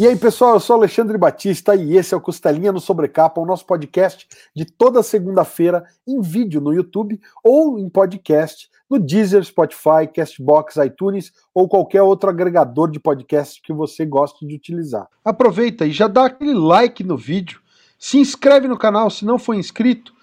[0.00, 3.44] E aí, pessoal, eu sou Alexandre Batista e esse é o Costelinha no Sobrecapa, o
[3.44, 4.26] nosso podcast
[4.56, 11.30] de toda segunda-feira em vídeo no YouTube ou em podcast no Deezer, Spotify, Castbox, iTunes
[11.52, 15.06] ou qualquer outro agregador de podcast que você goste de utilizar.
[15.22, 17.60] Aproveita e já dá aquele like no vídeo,
[17.98, 20.14] se inscreve no canal se não for inscrito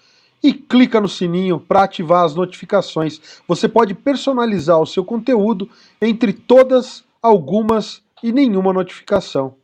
[0.42, 3.40] e clica no sininho para ativar as notificações.
[3.46, 5.70] Você pode personalizar o seu conteúdo
[6.02, 9.54] entre todas, algumas e nenhuma notificação.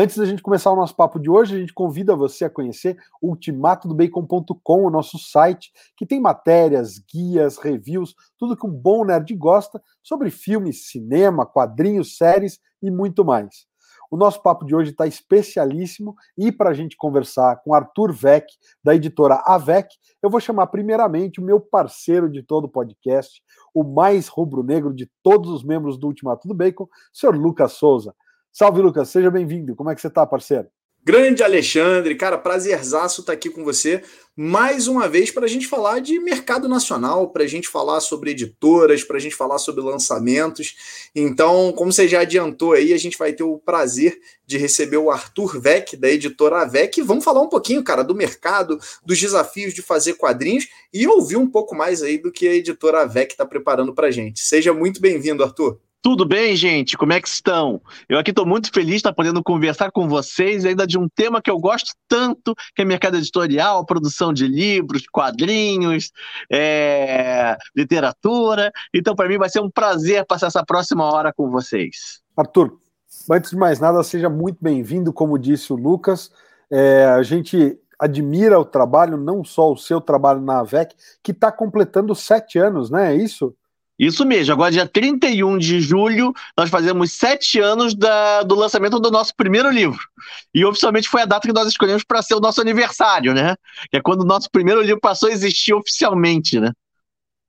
[0.00, 2.96] Antes da gente começar o nosso papo de hoje, a gente convida você a conhecer
[3.20, 9.82] ultimatodobacon.com, o nosso site, que tem matérias, guias, reviews, tudo que um bom nerd gosta
[10.00, 13.66] sobre filmes, cinema, quadrinhos, séries e muito mais.
[14.08, 18.46] O nosso papo de hoje está especialíssimo e para a gente conversar com Arthur Vec,
[18.84, 19.88] da editora Avec,
[20.22, 23.42] eu vou chamar primeiramente o meu parceiro de todo o podcast,
[23.74, 28.14] o mais rubro-negro de todos os membros do Ultimato do Bacon, o senhor Lucas Souza.
[28.52, 29.76] Salve, Lucas, seja bem-vindo.
[29.76, 30.68] Como é que você está, parceiro?
[31.04, 34.02] Grande Alexandre, cara, prazerzaço estar tá aqui com você
[34.36, 38.32] mais uma vez para a gente falar de mercado nacional, para a gente falar sobre
[38.32, 40.76] editoras, para a gente falar sobre lançamentos.
[41.14, 45.10] Então, como você já adiantou aí, a gente vai ter o prazer de receber o
[45.10, 49.72] Arthur Vec, da editora Avec, e vamos falar um pouquinho, cara, do mercado, dos desafios
[49.74, 53.46] de fazer quadrinhos e ouvir um pouco mais aí do que a editora Avec está
[53.46, 54.40] preparando para a gente.
[54.40, 55.80] Seja muito bem-vindo, Arthur.
[56.00, 56.96] Tudo bem, gente?
[56.96, 57.82] Como é que estão?
[58.08, 61.42] Eu aqui estou muito feliz de estar podendo conversar com vocês ainda de um tema
[61.42, 66.12] que eu gosto tanto, que é mercado editorial, produção de livros, quadrinhos,
[66.50, 67.56] é...
[67.76, 68.70] literatura.
[68.94, 72.20] Então, para mim, vai ser um prazer passar essa próxima hora com vocês.
[72.36, 72.78] Arthur,
[73.30, 76.30] antes de mais nada, seja muito bem-vindo, como disse o Lucas.
[76.70, 81.50] É, a gente admira o trabalho, não só o seu trabalho na AVEC, que está
[81.50, 83.12] completando sete anos, né?
[83.12, 83.52] É isso?
[83.98, 89.10] Isso mesmo, agora dia 31 de julho, nós fazemos sete anos da, do lançamento do
[89.10, 89.98] nosso primeiro livro.
[90.54, 93.56] E oficialmente foi a data que nós escolhemos para ser o nosso aniversário, né?
[93.90, 96.72] Que é quando o nosso primeiro livro passou a existir oficialmente, né?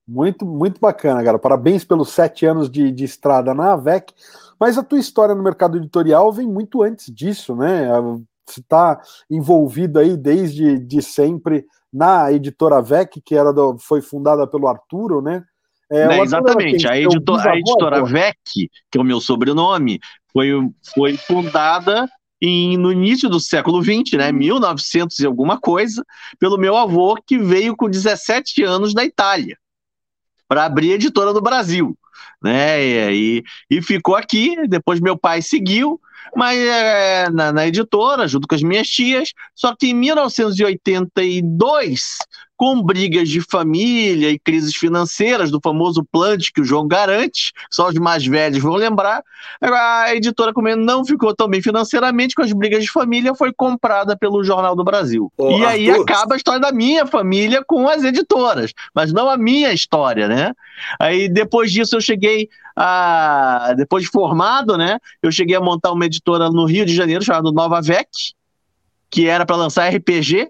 [0.08, 1.38] Muito, muito bacana, cara.
[1.38, 4.12] Parabéns pelos sete anos de, de estrada na AVEC.
[4.60, 7.88] Mas a tua história no mercado editorial vem muito antes disso, né?
[8.48, 11.64] Você está envolvido aí desde de sempre
[11.94, 15.44] na editora AVEC, que era do, foi fundada pelo Arturo, né?
[15.92, 16.88] É, né, exatamente.
[16.88, 20.00] A, editor, a editora VEC, que é o meu sobrenome,
[20.32, 20.52] foi,
[20.94, 22.08] foi fundada
[22.42, 26.06] em, no início do século XX, né, 1900 e alguma coisa,
[26.40, 29.58] pelo meu avô, que veio com 17 anos da Itália,
[30.48, 31.98] para abrir a editora no Brasil.
[32.42, 36.00] Né, e, e ficou aqui, depois meu pai seguiu,
[36.36, 39.34] mas é, na, na, editora, junto com as minhas tias.
[39.56, 42.18] Só que em 1982,
[42.60, 47.88] com brigas de família e crises financeiras do famoso plant que o João garante, só
[47.88, 49.24] os mais velhos vão lembrar,
[49.62, 54.18] a editora como não ficou tão bem financeiramente com as brigas de família, foi comprada
[54.18, 55.32] pelo Jornal do Brasil.
[55.38, 55.68] Ô, e Arthur.
[55.68, 60.28] aí acaba a história da minha família com as editoras, mas não a minha história,
[60.28, 60.52] né?
[61.00, 66.06] Aí depois disso eu cheguei a depois de formado, né, eu cheguei a montar uma
[66.06, 68.10] editora no Rio de Janeiro chamada Nova Vec,
[69.10, 70.50] que era para lançar RPG,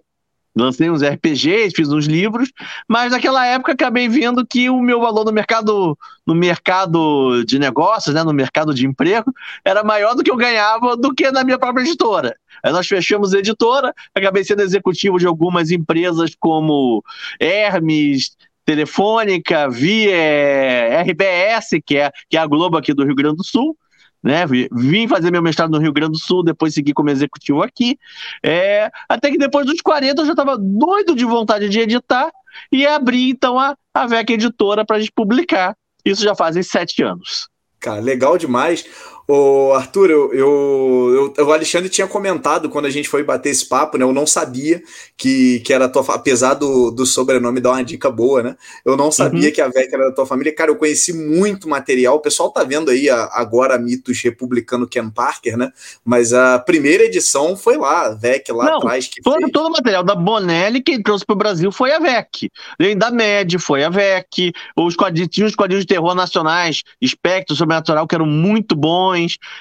[0.56, 2.52] lancei uns RPGs, fiz uns livros,
[2.88, 8.14] mas naquela época acabei vendo que o meu valor no mercado, no mercado de negócios,
[8.14, 9.34] né, no mercado de emprego,
[9.64, 12.36] era maior do que eu ganhava do que na minha própria editora.
[12.64, 17.04] Aí nós fechamos a editora, acabei sendo executivo de algumas empresas como
[17.40, 18.36] Hermes,
[18.66, 23.76] Telefônica, via RBS, que é, que é a Globo aqui do Rio Grande do Sul,
[24.24, 24.46] né?
[24.72, 27.98] Vim fazer meu mestrado no Rio Grande do Sul, depois segui como executivo aqui.
[28.44, 32.32] É, até que depois dos 40 eu já estava doido de vontade de editar
[32.72, 35.76] e abri então a, a VEC Editora para a gente publicar.
[36.04, 37.50] Isso já fazem sete anos.
[37.80, 38.86] Cara, legal demais.
[39.32, 43.64] Ô, Arthur, eu, eu, eu, o Alexandre tinha comentado quando a gente foi bater esse
[43.64, 44.04] papo, né?
[44.04, 44.82] Eu não sabia
[45.16, 48.56] que, que era tua apesar do, do sobrenome dar uma dica boa, né?
[48.84, 49.54] Eu não sabia uhum.
[49.54, 50.56] que a VEC era da tua família.
[50.56, 52.16] Cara, eu conheci muito material.
[52.16, 55.72] O pessoal tá vendo aí a, agora mitos republicano Ken Parker, né?
[56.04, 59.10] Mas a primeira edição foi lá, a VEC lá não, atrás.
[59.10, 59.52] Que todo, fez.
[59.52, 62.50] todo o material da Bonelli que trouxe pro Brasil foi a VEC.
[62.80, 64.54] Nem da MED foi a VEC.
[64.76, 69.19] Os quadrinhos, tinha os quadrinhos de terror nacionais, Espectro, Sobrenatural, que eram muito bons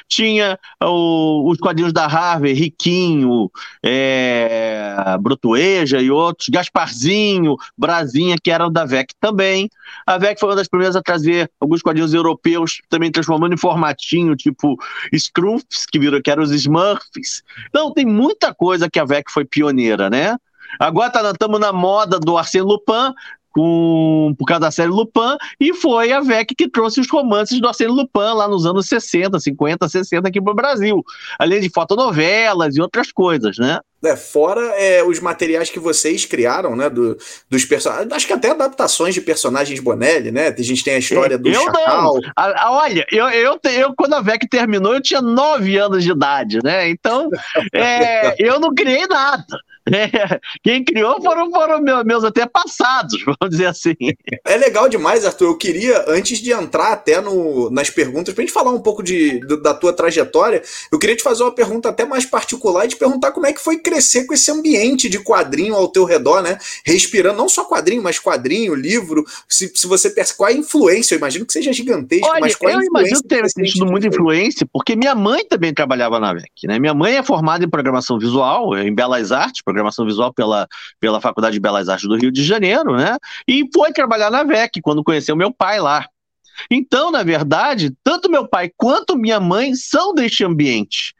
[0.09, 3.51] tinha o, os quadrinhos da Harvey, Riquinho,
[3.83, 9.71] é, Brotueja e outros, Gasparzinho, Brasinha, que eram da VEC também.
[10.07, 14.37] A VEC foi uma das primeiras a trazer alguns quadrinhos europeus, também transformando em formatinho,
[14.37, 14.77] tipo
[15.17, 17.43] Scruffs, que, virou, que eram os Smurfs.
[17.69, 20.37] Então, tem muita coisa que a VEC foi pioneira, né?
[20.79, 23.15] Agora estamos tá, na moda do Arsène Lupin,
[23.59, 27.67] com, por causa da série Lupin, e foi a VEC que trouxe os romances do
[27.67, 31.03] Arsène Lupin lá nos anos 60, 50, 60 aqui para o Brasil,
[31.41, 33.81] além de fotonovelas e outras coisas, né?
[34.05, 36.89] É, fora é, os materiais que vocês criaram, né?
[36.89, 37.19] Do,
[37.51, 38.13] dos personagens.
[38.13, 40.55] Acho que até adaptações de personagens Bonelli, né?
[40.57, 42.15] A gente tem a história do eu Chacal.
[42.15, 42.21] Não.
[42.37, 46.61] A, olha, eu, eu, eu, quando a VEC terminou, eu tinha nove anos de idade,
[46.63, 46.89] né?
[46.89, 47.29] Então,
[47.75, 49.45] é, eu não criei nada.
[49.93, 53.95] É, quem criou foram, foram meus, até passados, vamos dizer assim.
[54.45, 55.47] É legal demais, Arthur.
[55.47, 59.03] Eu queria, antes de entrar até no, nas perguntas, para a gente falar um pouco
[59.03, 62.97] de, da tua trajetória, eu queria te fazer uma pergunta até mais particular e te
[62.97, 66.59] perguntar como é que foi crescer com esse ambiente de quadrinho ao teu redor, né?
[66.85, 69.25] Respirando não só quadrinho, mas quadrinho, livro.
[69.49, 72.55] Se, se você percebe qual é a influência, eu imagino que seja gigantesco, Olha, mas
[72.55, 72.91] qual é a influência?
[72.91, 76.79] Eu imagino que tenha tido muita influência, porque minha mãe também trabalhava na VEC, né?
[76.79, 80.67] Minha mãe é formada em programação visual, em belas artes, programação visual pela,
[81.01, 83.17] pela Faculdade de Belas Artes do Rio de Janeiro, né?
[83.47, 86.07] E foi trabalhar na VEC quando conheceu meu pai lá.
[86.71, 91.15] Então, na verdade, tanto meu pai quanto minha mãe são deste ambiente,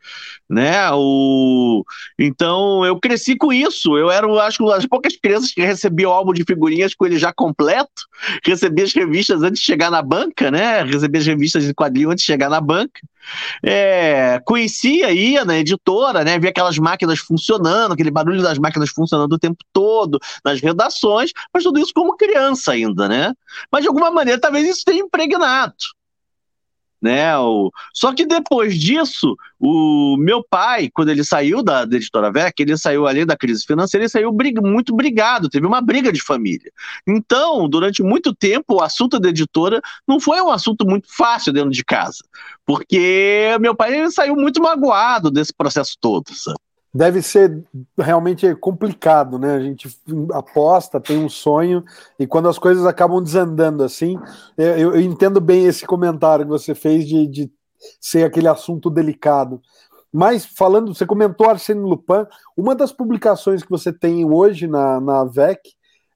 [0.49, 0.91] né?
[0.93, 1.85] O...
[2.19, 3.97] Então, eu cresci com isso.
[3.97, 7.19] Eu era, acho, uma das poucas crianças que recebia o álbum de figurinhas com ele
[7.19, 8.03] já completo,
[8.45, 10.83] recebia as revistas antes de chegar na banca, né?
[10.83, 13.01] Recebia as revistas de quadrinho antes de chegar na banca.
[13.63, 16.39] É, conhecia, ia na editora, né?
[16.39, 21.63] Via aquelas máquinas funcionando, aquele barulho das máquinas funcionando o tempo todo, nas redações, mas
[21.63, 23.35] tudo isso como criança ainda, né?
[23.71, 25.75] Mas de alguma maneira talvez isso tenha impregnado
[27.01, 27.37] né?
[27.39, 27.71] O...
[27.95, 32.77] Só que depois disso, o meu pai, quando ele saiu da, da editora VEC, ele
[32.77, 36.71] saiu ali da crise financeira, ele saiu muito brigado, teve uma briga de família.
[37.07, 41.71] Então, durante muito tempo, o assunto da editora não foi um assunto muito fácil dentro
[41.71, 42.25] de casa,
[42.67, 46.59] porque meu pai saiu muito magoado desse processo todo, sabe?
[46.93, 47.63] Deve ser
[47.99, 49.55] realmente complicado, né?
[49.55, 49.89] A gente
[50.33, 51.85] aposta, tem um sonho,
[52.19, 54.19] e quando as coisas acabam desandando assim,
[54.57, 57.53] eu, eu entendo bem esse comentário que você fez de, de,
[58.01, 59.61] ser aquele assunto delicado.
[60.13, 62.27] Mas falando, você comentou Arsênio Lupin,
[62.57, 65.61] uma das publicações que você tem hoje na, na VEC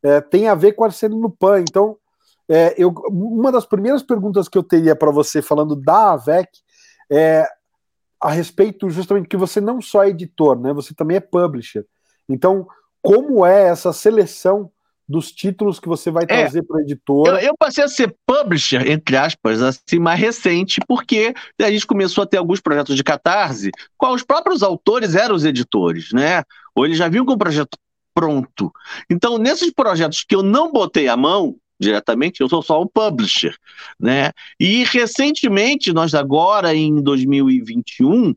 [0.03, 1.61] é, tem a ver com Arsênio Lupin.
[1.61, 1.97] Então,
[2.49, 6.49] é, eu, uma das primeiras perguntas que eu teria para você falando da AVEC
[7.11, 7.47] é
[8.23, 10.73] a respeito justamente que você não só é editor, né?
[10.73, 11.85] Você também é publisher.
[12.29, 12.69] Então,
[13.03, 14.71] como é essa seleção
[15.09, 17.43] dos títulos que você vai é, trazer é, para a editora?
[17.43, 22.23] Eu, eu, passei a ser publisher, entre aspas, assim, mais recente, porque a gente começou
[22.23, 26.45] a ter alguns projetos de catarse, qual os próprios autores eram os editores, né?
[26.77, 27.77] Ou eles já viam com o projeto
[28.15, 28.71] pronto.
[29.11, 33.55] Então, nesses projetos que eu não botei a mão, diretamente, eu sou só o publisher,
[34.01, 34.31] né?
[34.59, 38.35] E recentemente, nós agora em 2021,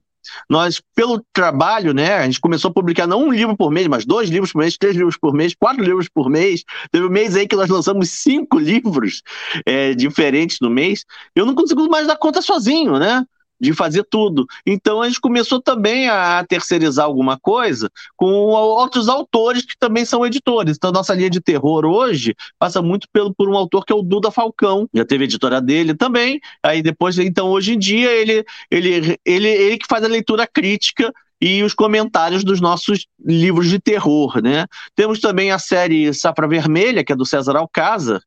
[0.50, 4.06] nós, pelo trabalho, né, a gente começou a publicar não um livro por mês, mas
[4.06, 6.64] dois livros por mês, três livros por mês, quatro livros por mês.
[6.92, 9.22] Teve um mês aí que nós lançamos cinco livros
[9.66, 11.06] é, diferentes no mês.
[11.36, 13.24] Eu não consigo mais dar conta sozinho, né?
[13.60, 14.46] De fazer tudo.
[14.66, 20.26] Então a gente começou também a terceirizar alguma coisa com outros autores que também são
[20.26, 20.78] editores.
[20.78, 24.02] Então nossa linha de terror hoje passa muito pelo, por um autor que é o
[24.02, 24.88] Duda Falcão.
[24.94, 26.40] Já teve editora dele também.
[26.64, 31.14] Aí depois, então hoje em dia ele ele ele, ele que faz a leitura crítica
[31.42, 34.66] e os comentários dos nossos livros de terror, né?
[34.96, 38.22] Temos também a série Safra Vermelha, que é do César Alcázar,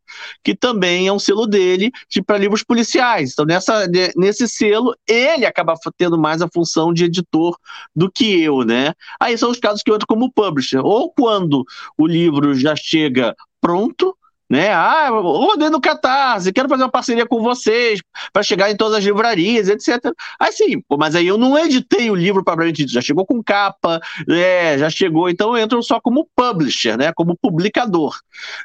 [0.44, 1.90] que também é um selo dele
[2.26, 3.32] para livros policiais.
[3.32, 7.56] Então, nessa, nesse selo, ele acaba tendo mais a função de editor
[7.94, 8.92] do que eu, né?
[9.20, 10.80] Aí são os casos que eu entro como publisher.
[10.84, 11.64] Ou quando
[11.96, 14.16] o livro já chega pronto,
[14.48, 14.72] né?
[14.72, 18.00] Ah, rodei no Catarse, quero fazer uma parceria com vocês
[18.32, 20.12] para chegar em todas as livrarias, etc.
[20.38, 24.78] Assim, mas aí eu não editei o livro para gente já chegou com capa, é,
[24.78, 27.12] já chegou, então eu entro só como publisher, né?
[27.12, 28.18] Como publicador,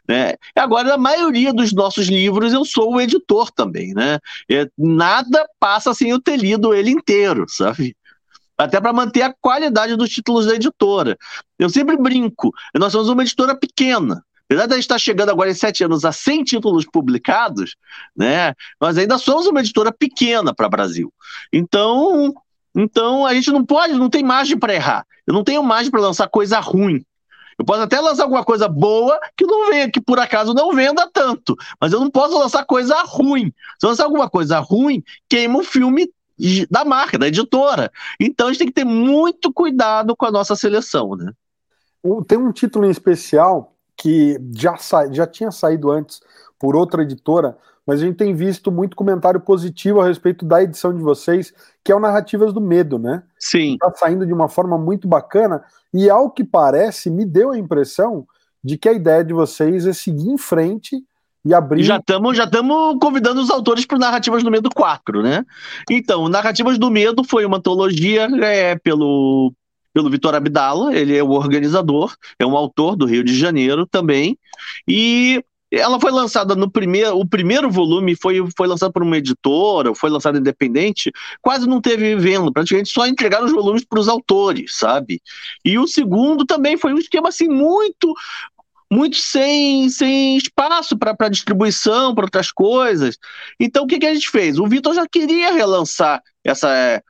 [0.08, 0.36] né?
[0.56, 4.20] Agora a maioria dos nossos livros eu sou o editor também, né?
[4.50, 7.96] É, nada passa sem eu ter lido ele inteiro, sabe?
[8.56, 11.18] até para manter a qualidade dos títulos da editora.
[11.58, 14.24] Eu sempre brinco, nós somos uma editora pequena,
[14.54, 17.76] Apesar de a gente estar chegando agora em sete anos a 100 títulos publicados,
[18.16, 21.12] né, nós ainda somos uma editora pequena para o Brasil.
[21.52, 22.32] Então,
[22.76, 25.08] então a gente não pode, não tem margem para errar.
[25.26, 27.04] Eu não tenho margem para lançar coisa ruim.
[27.58, 31.10] Eu posso até lançar alguma coisa boa que não venha, que por acaso não venda
[31.12, 33.52] tanto, mas eu não posso lançar coisa ruim.
[33.80, 36.12] Se eu lançar alguma coisa ruim, queima o filme
[36.70, 37.92] da marca, da editora.
[38.20, 41.32] Então a gente tem que ter muito cuidado com a nossa seleção, né?
[42.28, 46.22] Tem um título em especial que já, sa já tinha saído antes
[46.60, 50.96] por outra editora, mas a gente tem visto muito comentário positivo a respeito da edição
[50.96, 53.24] de vocês, que é o Narrativas do Medo, né?
[53.38, 53.74] Sim.
[53.74, 58.26] Está saindo de uma forma muito bacana, e ao que parece, me deu a impressão
[58.64, 61.04] de que a ideia de vocês é seguir em frente
[61.46, 61.84] e abrir.
[61.84, 62.50] Já estamos já
[63.00, 65.46] convidando os autores para Narrativas do Medo 4, né?
[65.90, 69.54] Então, Narrativas do Medo foi uma antologia é, pelo,
[69.94, 74.38] pelo Vitor Abdala, ele é o organizador, é um autor do Rio de Janeiro também,
[74.88, 79.94] e ela foi lançada no primeiro, o primeiro volume foi, foi lançado por uma editora,
[79.96, 84.76] foi lançado independente, quase não teve venda, praticamente só entregaram os volumes para os autores,
[84.76, 85.22] sabe?
[85.66, 88.14] E o segundo também foi um esquema assim muito
[88.92, 93.18] muito sem, sem espaço para distribuição, para outras coisas.
[93.60, 94.60] Então, o que, que a gente fez?
[94.60, 97.02] O Vitor já queria relançar essa,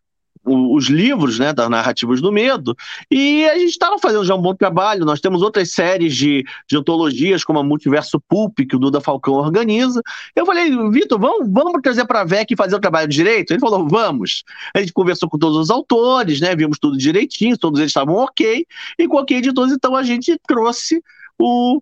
[0.46, 2.76] os livros né, das narrativas do medo,
[3.10, 5.06] e a gente estava fazendo já um bom trabalho.
[5.06, 9.36] Nós temos outras séries de, de antologias, como a Multiverso Pulp, que o Duda Falcão
[9.36, 10.02] organiza.
[10.36, 13.52] Eu falei, Vitor, vamos, vamos trazer para a VEC e fazer o trabalho direito?
[13.52, 14.44] Ele falou, vamos.
[14.76, 18.66] A gente conversou com todos os autores, né, vimos tudo direitinho, todos eles estavam ok,
[19.00, 21.02] e com ok editores, então a gente trouxe
[21.40, 21.82] o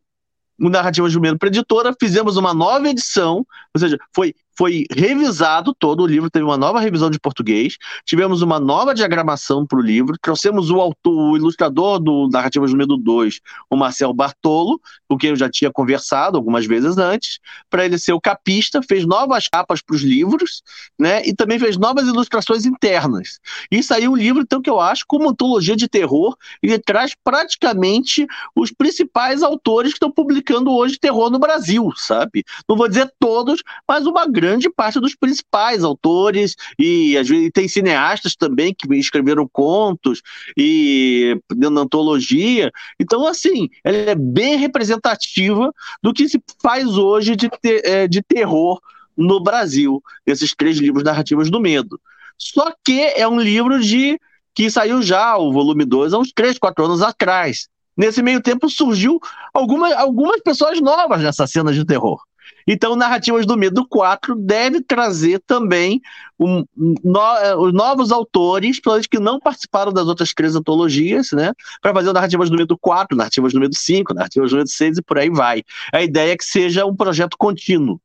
[0.62, 6.04] o Narrativa Jumento para editora, fizemos uma nova edição, ou seja, foi foi revisado todo
[6.04, 10.18] o livro, teve uma nova revisão de português, tivemos uma nova diagramação para o livro,
[10.22, 13.40] trouxemos o autor, o ilustrador do Narrativas do Medo 2,
[13.70, 17.40] o Marcel Bartolo, com quem eu já tinha conversado algumas vezes antes,
[17.70, 20.62] para ele ser o capista, fez novas capas para os livros,
[21.00, 23.40] né, e também fez novas ilustrações internas.
[23.72, 28.28] E saiu um livro, então, que eu acho, como antologia de terror, ele traz praticamente
[28.56, 32.44] os principais autores que estão publicando hoje terror no Brasil, sabe?
[32.68, 37.52] Não vou dizer todos, mas uma grande grande parte dos principais autores, e às vezes
[37.54, 40.22] tem cineastas também que escreveram contos
[40.58, 42.72] e da antologia.
[43.00, 45.72] Então, assim, ela é bem representativa
[46.02, 48.82] do que se faz hoje de, ter, é, de terror
[49.16, 52.00] no Brasil, esses três livros narrativas do medo.
[52.38, 54.20] Só que é um livro de
[54.56, 57.70] que saiu já, o volume 2, há uns 3, 4 anos atrás.
[57.96, 59.20] Nesse meio tempo surgiu
[59.54, 62.20] alguma, algumas pessoas novas nessa cena de terror.
[62.68, 66.02] Então, Narrativas do Medo 4 deve trazer também
[66.40, 71.54] um, no, novos autores, pessoas que não participaram das outras três antologias, né?
[71.82, 75.02] Para fazer Narrativas do Medo 4, Narrativas do Medo 5, Narrativas do Medo 6 e
[75.02, 75.64] por aí vai.
[75.94, 78.00] A ideia é que seja um projeto contínuo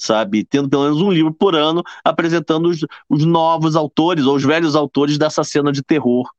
[0.00, 0.44] sabe?
[0.44, 4.76] Tendo pelo menos um livro por ano apresentando os, os, novos autores ou os velhos
[4.76, 6.30] autores dessa cena de terror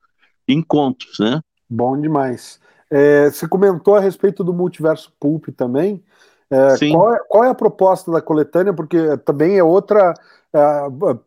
[0.47, 1.41] em contos, né?
[1.69, 2.59] Bom demais.
[2.89, 6.01] É, você comentou a respeito do multiverso pulp também.
[6.51, 8.73] É, qual, é, qual, é, a proposta da coletânea?
[8.73, 10.13] Porque também é outra
[10.53, 10.59] é,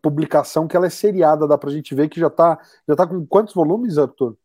[0.01, 3.25] publicação que ela é seriada, dá pra gente ver que já tá, já tá com
[3.25, 4.35] quantos volumes, Arthur?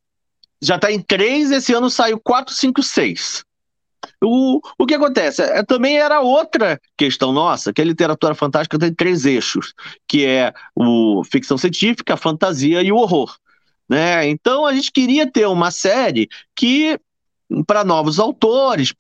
[0.62, 3.44] Já tá em três, esse ano saiu quatro, cinco, seis.
[4.22, 5.42] O, o que acontece?
[5.42, 9.74] É, também era outra questão nossa, que a literatura fantástica tem três eixos,
[10.06, 13.36] que é o ficção científica, a fantasia e o horror.
[13.88, 14.28] Né?
[14.28, 16.98] Então a gente queria ter uma série que
[17.66, 18.92] para novos autores,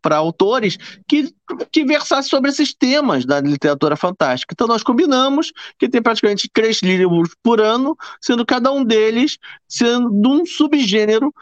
[0.00, 1.32] para autores que,
[1.70, 4.52] que versassem sobre esses temas da literatura fantástica.
[4.52, 10.10] Então nós combinamos que tem praticamente três livros por ano, sendo cada um deles sendo
[10.28, 11.32] um subgênero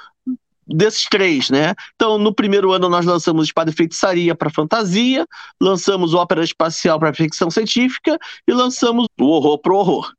[0.66, 1.74] desses três, né?
[1.96, 5.26] Então, no primeiro ano nós lançamos Espada e Feitiçaria para fantasia,
[5.60, 10.12] lançamos Ópera Espacial para ficção científica e lançamos o horror para o horror.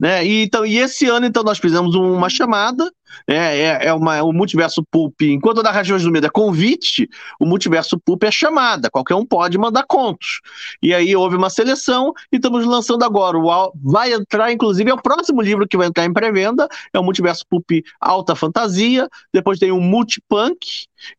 [0.00, 0.24] Né?
[0.24, 2.90] E, então, e esse ano, então, nós fizemos uma chamada,
[3.28, 3.58] né?
[3.58, 7.08] é, é uma, o Multiverso Pulp, enquanto a Narrativas do Medo é convite,
[7.40, 10.40] o Multiverso Pulp é chamada, qualquer um pode mandar contos.
[10.82, 13.38] E aí houve uma seleção e estamos lançando agora.
[13.38, 17.04] O, vai entrar, inclusive, é o próximo livro que vai entrar em pré-venda, é o
[17.04, 20.58] Multiverso Pulp Alta Fantasia, depois tem o Multipunk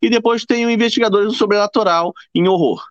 [0.02, 2.82] e depois tem o Investigadores do Sobrenatural em Horror.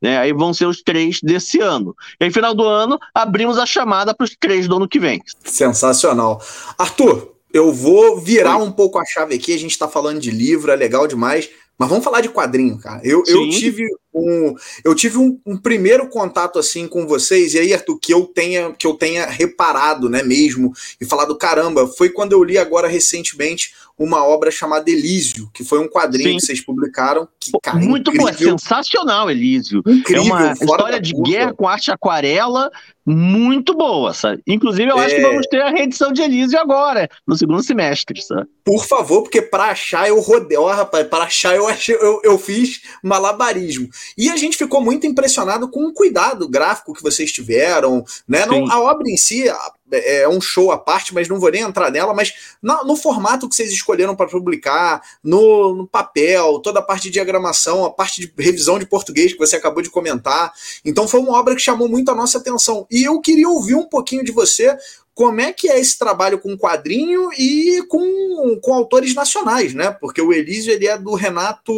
[0.00, 0.18] Né?
[0.18, 1.94] Aí vão ser os três desse ano.
[2.20, 5.22] E aí, final do ano, abrimos a chamada para os três do ano que vem.
[5.44, 6.40] Sensacional.
[6.76, 9.54] Arthur, eu vou virar um pouco a chave aqui.
[9.54, 11.48] A gente está falando de livro, é legal demais.
[11.78, 13.00] Mas vamos falar de quadrinho, cara.
[13.04, 14.52] Eu, eu tive um,
[14.84, 18.72] eu tive um, um, primeiro contato assim com vocês, e aí, Arthur, que eu tenha,
[18.72, 23.72] que eu tenha reparado, né, mesmo, e falado, caramba, foi quando eu li agora recentemente
[23.98, 26.36] uma obra chamada Elísio, que foi um quadrinho Sim.
[26.36, 27.28] que vocês publicaram.
[27.40, 28.32] Que, cara, Muito incrível.
[28.32, 29.82] bom, é sensacional, Elísio.
[29.86, 32.70] Incrível, é uma história de guerra com arte aquarela
[33.10, 34.42] muito boa, sabe?
[34.46, 35.06] Inclusive, eu é...
[35.06, 35.28] acho que é.
[35.28, 38.46] vamos ter a reedição de Elísio agora, no segundo semestre, sabe?
[38.62, 42.38] Por favor, porque para achar eu rodei, ó, rapaz, para achar eu, achei, eu, eu
[42.38, 43.88] fiz malabarismo.
[44.16, 48.44] E a gente ficou muito impressionado com o cuidado gráfico que vocês tiveram, né?
[48.44, 49.44] Não, a obra em si,
[49.92, 52.96] é, é um show à parte, mas não vou nem entrar nela, mas no, no
[52.96, 57.90] formato que vocês escolheram para publicar, no, no, papel, toda a parte de diagramação, a
[57.90, 60.52] parte de revisão de português que você acabou de comentar.
[60.84, 62.86] Então foi uma obra que chamou muito a nossa atenção.
[62.90, 64.76] E eu queria ouvir um pouquinho de você
[65.18, 69.90] como é que é esse trabalho com quadrinho e com, com autores nacionais, né?
[69.90, 71.72] Porque o Elísio ele é do Renato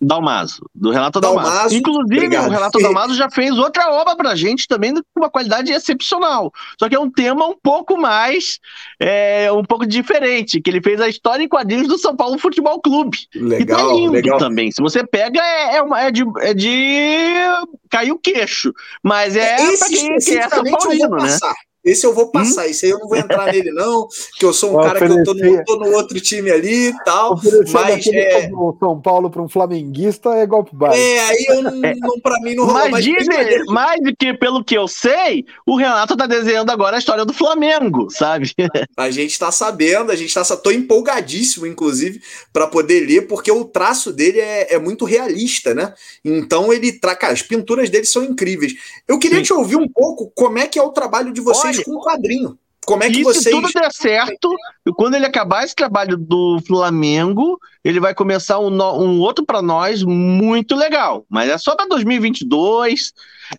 [0.00, 1.50] Dalmaso, do Renato Dalmaso.
[1.50, 1.76] Dalmaso.
[1.76, 2.48] Inclusive, Obrigado.
[2.48, 6.50] o Renato Dalmaso já fez outra obra pra gente também com uma qualidade excepcional.
[6.78, 8.58] Só que é um tema um pouco mais,
[8.98, 12.80] é, um pouco diferente, que ele fez a história em quadrinhos do São Paulo Futebol
[12.80, 13.18] Clube.
[13.34, 14.38] Legal, e tá lindo legal.
[14.38, 14.70] também.
[14.72, 17.44] Se você pega, é, é, uma, é, de, é de
[17.90, 18.72] cair o queixo.
[19.02, 21.38] Mas é Esse pra quem é São Paulino, né?
[21.84, 22.32] Esse eu vou hum?
[22.32, 22.70] passar, hum?
[22.70, 24.06] esse aí eu não vou entrar nele, não,
[24.38, 27.04] que eu sou um cara que eu tô no, tô no, outro time ali e
[27.04, 27.40] tal.
[27.72, 28.50] Mas é...
[28.78, 30.98] São Paulo para um flamenguista é golpe baixo.
[30.98, 33.04] É, aí eu não, não para mim não rola mas mais.
[33.04, 37.24] Dizem, mais do que pelo que eu sei, o Renato tá desenhando agora a história
[37.24, 38.52] do Flamengo, sabe?
[38.96, 42.20] A gente tá sabendo, a gente tá tô empolgadíssimo, inclusive,
[42.52, 45.94] para poder ler, porque o traço dele é, é muito realista, né?
[46.24, 48.74] Então ele traz, as pinturas dele são incríveis.
[49.08, 49.44] Eu queria Sim.
[49.44, 52.00] te ouvir um pouco como é que é o trabalho de vocês vocês com um
[52.00, 52.58] quadrinho.
[52.86, 53.44] Como é que vocês.
[53.44, 54.52] Se tudo der certo,
[54.96, 60.02] quando ele acabar esse trabalho do Flamengo, ele vai começar um, um outro para nós
[60.02, 61.24] muito legal.
[61.28, 63.12] Mas é só para 2022,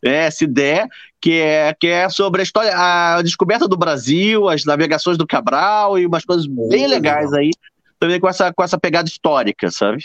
[0.03, 0.87] é, se der,
[1.21, 5.97] que é, que é sobre a história, a descoberta do Brasil, as navegações do Cabral
[5.97, 7.51] e umas coisas bem legais aí,
[7.99, 10.03] também com essa, com essa pegada histórica, sabe?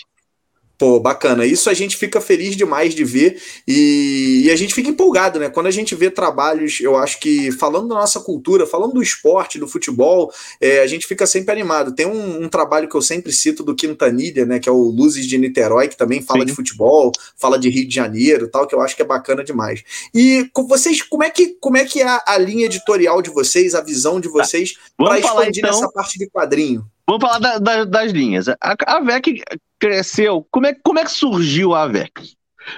[0.79, 1.47] Pô, bacana.
[1.47, 5.49] Isso a gente fica feliz demais de ver e, e, a gente fica empolgado, né?
[5.49, 9.59] Quando a gente vê trabalhos, eu acho que falando da nossa cultura, falando do esporte,
[9.59, 10.31] do futebol,
[10.61, 11.95] é, a gente fica sempre animado.
[11.95, 14.59] Tem um, um, trabalho que eu sempre cito do Quintanilha, né?
[14.59, 16.47] Que é o Luzes de Niterói, que também fala Sim.
[16.47, 19.83] de futebol, fala de Rio de Janeiro tal, que eu acho que é bacana demais.
[20.15, 23.31] E com vocês, como é que, como é, que é a, a linha editorial de
[23.31, 25.71] vocês, a visão de vocês para expandir então...
[25.71, 26.85] nessa parte de quadrinho?
[27.09, 28.49] Vamos falar da, da, das linhas.
[28.49, 29.43] A, a VEC
[29.79, 30.47] cresceu.
[30.51, 32.13] Como é, como é que surgiu a VEC?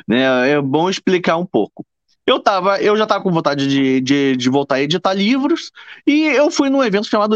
[0.07, 1.85] Né, é bom explicar um pouco.
[2.29, 5.73] Eu, tava, eu já estava com vontade de, de, de, voltar a editar livros
[6.07, 7.35] e eu fui num evento chamado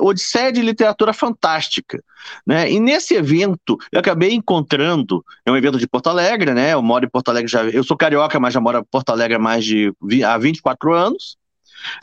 [0.00, 2.00] Odisseia de Literatura Fantástica.
[2.46, 2.70] Né?
[2.70, 6.72] E nesse evento eu acabei encontrando, é um evento de Porto Alegre, né?
[6.72, 7.64] Eu moro em Porto Alegre já.
[7.64, 9.92] Eu sou carioca, mas já moro em Porto Alegre há mais de
[10.24, 11.36] há 24 anos.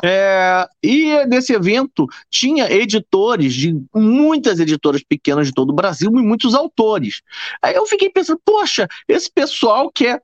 [0.03, 6.22] É, e nesse evento tinha editores de muitas editoras pequenas de todo o Brasil e
[6.22, 7.22] muitos autores.
[7.61, 10.22] Aí eu fiquei pensando, poxa, esse pessoal quer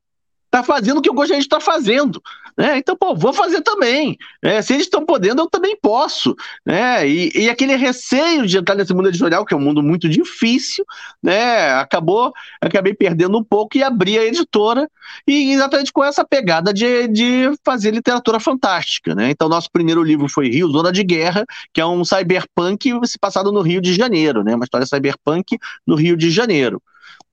[0.52, 2.22] tá fazendo o que eu gostaria de estar tá fazendo.
[2.58, 2.78] Né?
[2.78, 4.18] Então, pô, vou fazer também.
[4.42, 4.62] Né?
[4.62, 6.36] Se eles estão podendo, eu também posso.
[6.66, 7.08] Né?
[7.08, 10.86] E, e, aquele receio de entrar nesse mundo editorial, que é um mundo muito difícil,
[11.22, 11.72] né?
[11.74, 14.90] acabou, acabei perdendo um pouco e abri a editora,
[15.28, 19.16] e exatamente com essa pegada de, de fazer literatura fantástica.
[19.16, 19.30] Né?
[19.32, 23.52] Então, nosso primeiro livro foi Rio, Zona de Guerra, que é um cyberpunk se passado
[23.52, 24.56] no Rio de Janeiro, né?
[24.56, 26.82] uma história cyberpunk no Rio de Janeiro.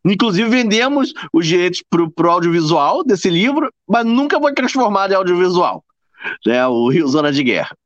[0.05, 5.85] Inclusive, vendemos os direitos para o audiovisual desse livro, mas nunca foi transformado em audiovisual.
[6.45, 7.77] Né, o Rio Zona de Guerra.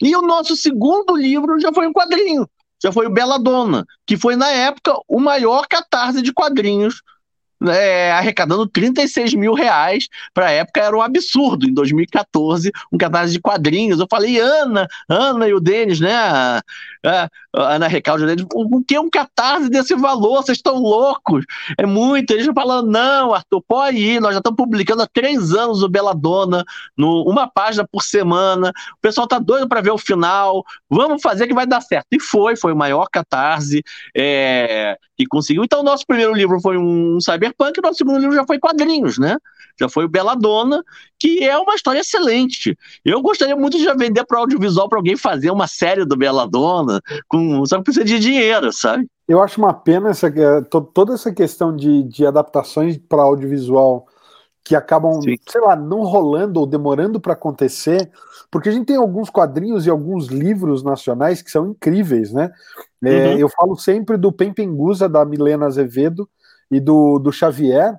[0.00, 2.48] E o nosso segundo livro já foi um quadrinho,
[2.82, 7.02] já foi o Bela Dona, que foi, na época, o maior catarse de quadrinhos
[7.68, 10.08] é, arrecadando 36 mil reais.
[10.34, 11.66] Para a época era um absurdo.
[11.66, 14.00] Em 2014, um catarse de quadrinhos.
[14.00, 16.12] Eu falei, Ana, Ana e o Denis, né?
[17.04, 20.42] A Ana Recalde, Denis, o que é um catarse desse valor?
[20.42, 21.44] Vocês estão loucos?
[21.78, 22.30] É muito.
[22.32, 24.20] Eles falando, não, Arthur, pode ir.
[24.20, 26.64] Nós já estamos publicando há três anos o Dona
[26.96, 28.70] no, uma página por semana.
[28.70, 30.64] O pessoal tá doido para ver o final.
[30.88, 32.06] Vamos fazer que vai dar certo.
[32.12, 33.82] E foi, foi o maior catarse
[34.16, 35.64] é, que conseguiu.
[35.64, 39.36] Então, nosso primeiro livro foi um cyber cyberpunk, nosso segundo livro já foi quadrinhos, né?
[39.78, 40.82] Já foi o Dona,
[41.18, 42.76] que é uma história excelente.
[43.04, 46.16] Eu gostaria muito de já vender para audiovisual para alguém fazer uma série do
[46.92, 49.06] Dona, com, só que precisa de dinheiro, sabe?
[49.28, 50.60] Eu acho uma pena essa, é,
[50.94, 54.06] toda essa questão de, de adaptações para audiovisual
[54.64, 55.36] que acabam, Sim.
[55.48, 58.10] sei lá, não rolando ou demorando para acontecer,
[58.50, 62.52] porque a gente tem alguns quadrinhos e alguns livros nacionais que são incríveis, né?
[63.02, 63.38] É, uhum.
[63.38, 66.28] Eu falo sempre do Pempengusa, da Milena Azevedo,
[66.70, 67.94] e do, do Xavier,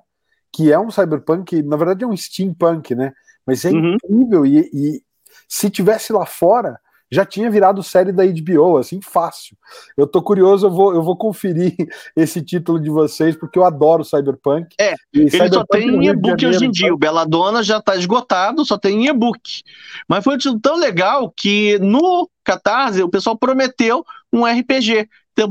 [0.52, 3.12] que é um cyberpunk, na verdade é um steampunk, né?
[3.46, 3.94] Mas é uhum.
[3.94, 5.02] incrível e, e,
[5.48, 6.80] se tivesse lá fora,
[7.14, 9.56] já tinha virado série da HBO, assim, fácil.
[9.96, 11.72] Eu tô curioso, eu vou, eu vou conferir
[12.16, 14.74] esse título de vocês, porque eu adoro Cyberpunk.
[14.80, 16.92] É, ele cyberpunk só tem em e-book hoje em dia.
[16.92, 19.62] O Belladonna já tá esgotado, só tem em e-book.
[20.08, 25.08] Mas foi um título tão legal que no Catarse o pessoal prometeu um RPG.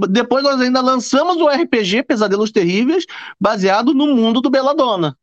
[0.09, 3.05] Depois nós ainda lançamos o RPG Pesadelos Terríveis,
[3.39, 5.17] baseado no mundo do Belladonna.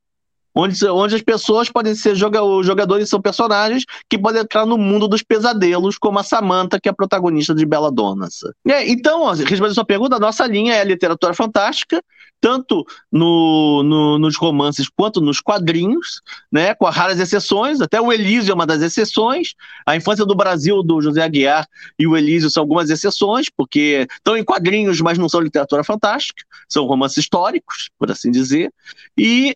[0.54, 4.76] Onde, onde as pessoas podem ser joga, os jogadores são personagens que podem entrar no
[4.76, 8.28] mundo dos pesadelos, como a Samantha, que é a protagonista de Bela Donna.
[8.66, 12.02] É, então, respondendo a sua pergunta, a nossa linha é a literatura fantástica,
[12.40, 18.52] tanto no, no, nos romances quanto nos quadrinhos, né, com raras exceções, até o Elísio
[18.52, 19.54] é uma das exceções,
[19.86, 24.36] a infância do Brasil, do José Aguiar e o Elísio são algumas exceções, porque estão
[24.36, 28.72] em quadrinhos, mas não são literatura fantástica, são romances históricos, por assim dizer,
[29.18, 29.54] e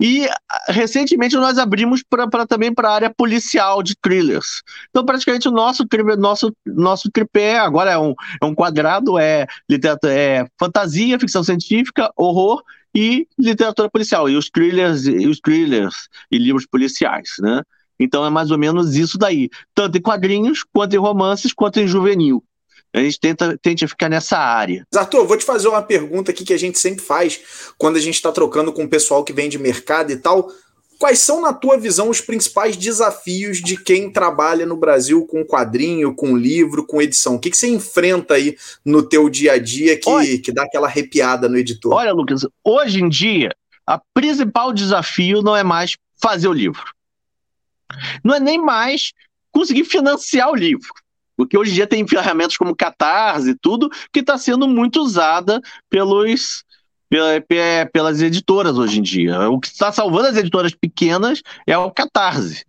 [0.00, 0.28] e
[0.68, 4.62] recentemente nós abrimos pra também para a área policial de thrillers.
[4.90, 5.86] Então, praticamente, o nosso,
[6.18, 12.10] nosso, nosso tripé agora é um, é um quadrado: é, literatura, é fantasia, ficção científica,
[12.16, 12.62] horror
[12.94, 14.28] e literatura policial.
[14.28, 17.62] E os thrillers, e os thrillers e livros policiais, né?
[17.98, 21.88] Então é mais ou menos isso daí, tanto em quadrinhos, quanto em romances, quanto em
[21.88, 22.44] juvenil.
[22.96, 24.86] A gente tenta, tenta ficar nessa área.
[24.94, 27.38] Arthur, vou te fazer uma pergunta aqui que a gente sempre faz
[27.76, 30.50] quando a gente está trocando com o pessoal que vem de mercado e tal.
[30.98, 36.14] Quais são, na tua visão, os principais desafios de quem trabalha no Brasil com quadrinho,
[36.14, 37.34] com livro, com edição?
[37.34, 40.62] O que, que você enfrenta aí no teu dia a dia que, olha, que dá
[40.62, 41.92] aquela arrepiada no editor?
[41.92, 43.54] Olha, Lucas, hoje em dia,
[43.86, 46.82] o principal desafio não é mais fazer o livro.
[48.24, 49.12] Não é nem mais
[49.52, 50.88] conseguir financiar o livro.
[51.36, 55.60] Porque hoje em dia tem ferramentas como Catarse e tudo, que está sendo muito usada
[55.90, 56.64] pelos,
[57.92, 59.48] pelas editoras hoje em dia.
[59.50, 62.64] O que está salvando as editoras pequenas é o Catarse.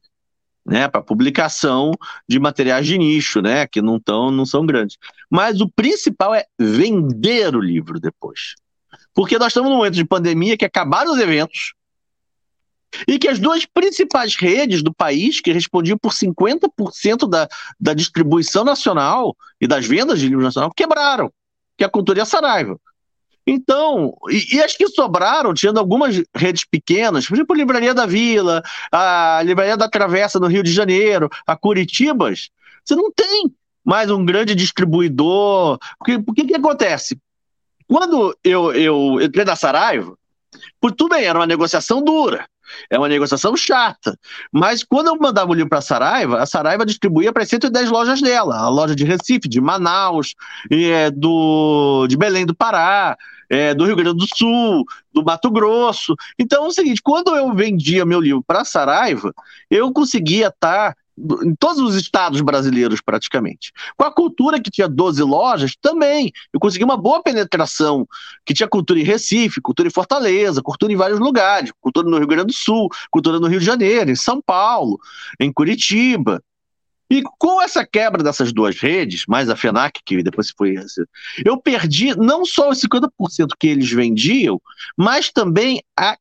[0.70, 1.92] Né, para publicação
[2.28, 4.98] de materiais de nicho, né, que não, tão, não são grandes.
[5.32, 8.56] Mas o principal é vender o livro depois.
[9.14, 11.74] Porque nós estamos num momento de pandemia que acabaram os eventos,
[13.08, 17.48] e que as duas principais redes do país, que respondiam por 50% da,
[17.80, 21.32] da distribuição nacional e das vendas de livros nacional, quebraram,
[21.78, 22.80] que é a Cultura e a Saraiva.
[23.46, 28.06] Então, e, e, as que sobraram, tirando algumas redes pequenas, por exemplo, a Livraria da
[28.06, 32.50] Vila, a Livraria da Travessa no Rio de Janeiro, a Curitibas,
[32.84, 33.50] você não tem
[33.86, 35.78] mais um grande distribuidor.
[35.98, 37.18] Porque, o que, que acontece?
[37.88, 40.18] Quando eu, eu entrei na Saraiva,
[40.80, 42.46] por tudo bem, era uma negociação dura.
[42.90, 44.18] É uma negociação chata.
[44.52, 48.22] Mas quando eu mandava o livro para a Saraiva, a Saraiva distribuía para 110 lojas
[48.22, 48.58] dela.
[48.58, 50.36] A loja de Recife, de Manaus,
[50.72, 53.18] é, do, de Belém do Pará,
[53.50, 56.16] é, do Rio Grande do Sul, do Mato Grosso.
[56.38, 59.34] Então é o seguinte, quando eu vendia meu livro para a Saraiva,
[59.70, 60.96] eu conseguia estar tá
[61.44, 63.72] em todos os estados brasileiros, praticamente.
[63.98, 66.32] Com a cultura que tinha 12 lojas, também.
[66.54, 68.08] Eu consegui uma boa penetração,
[68.46, 72.28] que tinha cultura em Recife, cultura em Fortaleza, cultura em vários lugares, cultura no Rio
[72.28, 75.00] Grande do Sul, cultura no Rio de Janeiro, em São Paulo,
[75.40, 76.42] em Curitiba.
[77.10, 80.76] E com essa quebra dessas duas redes, mais a FENAC, que depois foi.
[81.46, 83.10] Eu perdi não só os 50%
[83.58, 84.62] que eles vendiam,
[84.96, 86.18] mas também a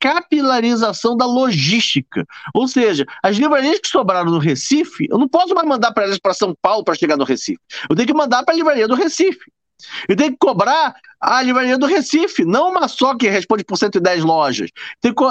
[0.00, 2.24] capilarização da logística.
[2.54, 6.18] Ou seja, as livrarias que sobraram no Recife, eu não posso mais mandar para elas
[6.18, 7.60] para São Paulo para chegar no Recife.
[7.88, 9.50] Eu tenho que mandar para a livraria do Recife.
[10.08, 14.24] Eu tenho que cobrar a livraria do Recife, não uma só que responde por 110
[14.24, 14.70] lojas.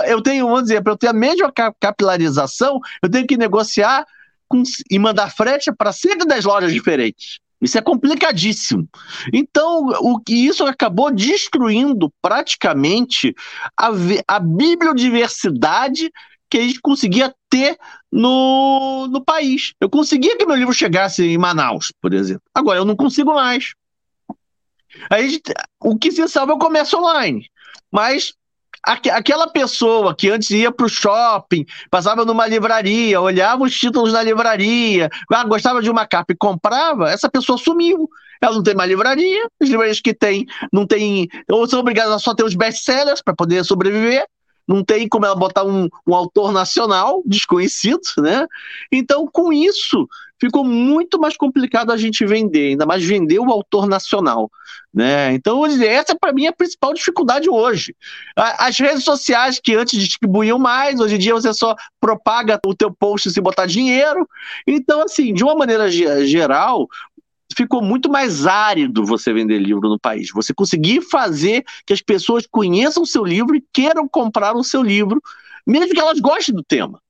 [0.08, 4.06] Eu tenho, vamos dizer, para eu ter a mesma capilarização, eu tenho que negociar
[4.48, 7.40] com, e mandar frete para 110 lojas diferentes.
[7.66, 8.88] Isso é complicadíssimo.
[9.34, 13.34] Então, o que isso acabou destruindo praticamente
[13.76, 13.90] a,
[14.28, 16.12] a bibliodiversidade
[16.48, 17.76] que a gente conseguia ter
[18.12, 19.74] no, no país.
[19.82, 22.44] Eu conseguia que meu livro chegasse em Manaus, por exemplo.
[22.54, 23.74] Agora eu não consigo mais.
[25.10, 25.42] Aí,
[25.82, 27.50] o que se salva é o comércio online.
[27.92, 28.36] Mas
[28.86, 34.22] aquela pessoa que antes ia para o shopping, passava numa livraria, olhava os títulos da
[34.22, 38.08] livraria, ah, gostava de uma capa e comprava, essa pessoa sumiu.
[38.42, 42.20] Ela não tem mais livraria, as livrarias que tem não tem, ou são obrigadas a
[42.20, 44.26] só ter os best-sellers para poder sobreviver,
[44.68, 48.48] não tem como ela botar um, um autor nacional desconhecido, né?
[48.92, 50.08] Então, com isso,
[50.40, 54.50] ficou muito mais complicado a gente vender, ainda mais vender o autor nacional.
[54.94, 55.34] Né?
[55.34, 57.94] Então, essa para mim é a principal dificuldade hoje.
[58.36, 62.92] As redes sociais que antes distribuíam mais, hoje em dia você só propaga o teu
[62.92, 64.28] post se botar dinheiro.
[64.66, 66.88] Então, assim, de uma maneira geral,
[67.56, 70.30] ficou muito mais árido você vender livro no país.
[70.34, 74.84] Você conseguir fazer que as pessoas conheçam o seu livro e queiram comprar o seu
[74.84, 75.22] livro,
[75.66, 77.02] mesmo que elas gostem do tema.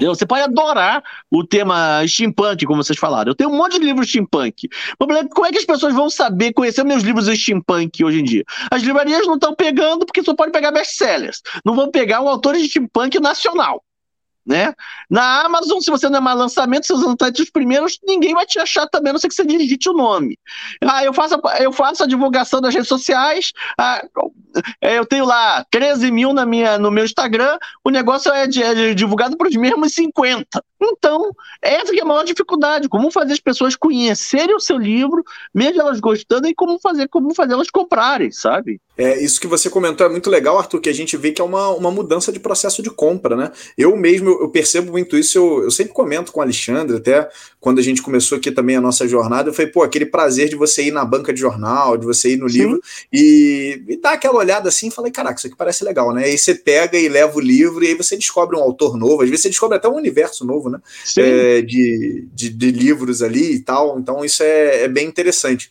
[0.00, 3.30] Você pode adorar o tema steampunk, como vocês falaram.
[3.30, 4.68] Eu tenho um monte de livros steampunk.
[4.68, 8.44] É como é que as pessoas vão saber conhecer meus livros steampunk hoje em dia?
[8.72, 11.40] As livrarias não estão pegando porque só pode pegar best-sellers.
[11.64, 13.84] Não vão pegar um autor de steampunk nacional.
[14.46, 14.74] Né?
[15.08, 17.98] Na Amazon, se você não é mais lançamento, se você não está entre os primeiros,
[18.04, 20.38] ninguém vai te achar também, a não ser que você digite o nome.
[20.82, 24.04] Ah, eu faço, eu faço a divulgação das redes sociais, ah,
[24.80, 28.94] eu tenho lá 13 mil na minha, no meu Instagram, o negócio é, de, é
[28.94, 30.62] divulgado para os mesmos 50.
[30.90, 35.80] Então, essa é a maior dificuldade, como fazer as pessoas conhecerem o seu livro, mesmo
[35.80, 38.80] elas gostando, e como fazer, como fazer elas comprarem, sabe?
[38.96, 41.44] É, isso que você comentou é muito legal, Arthur, que a gente vê que é
[41.44, 43.50] uma, uma mudança de processo de compra, né?
[43.76, 47.28] Eu mesmo, eu percebo muito isso, eu, eu sempre comento com o Alexandre, até
[47.60, 50.54] quando a gente começou aqui também a nossa jornada, eu falei, pô, aquele prazer de
[50.54, 52.58] você ir na banca de jornal, de você ir no Sim.
[52.58, 52.80] livro
[53.12, 56.24] e, e dar aquela olhada assim, falei, caraca, isso aqui parece legal, né?
[56.24, 59.28] Aí você pega e leva o livro e aí você descobre um autor novo, às
[59.28, 60.73] vezes você descobre até um universo novo, né?
[61.16, 65.70] É, de, de, de, livros ali e tal, então isso é, é bem interessante.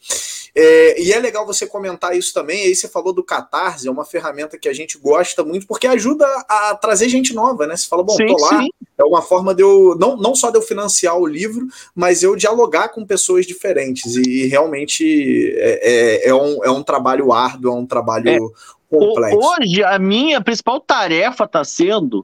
[0.55, 2.63] É, e é legal você comentar isso também.
[2.63, 6.25] Aí você falou do Catarse, é uma ferramenta que a gente gosta muito porque ajuda
[6.47, 7.75] a trazer gente nova, né?
[7.75, 8.69] Você fala, bom, sim, tô lá, sim.
[8.97, 12.35] é uma forma de eu, não, não só de eu financiar o livro, mas eu
[12.35, 14.15] dialogar com pessoas diferentes.
[14.15, 18.39] E realmente é, é, é um, é um trabalho árduo, é um trabalho é.
[18.89, 19.39] complexo.
[19.39, 22.23] Hoje, a minha principal tarefa está sendo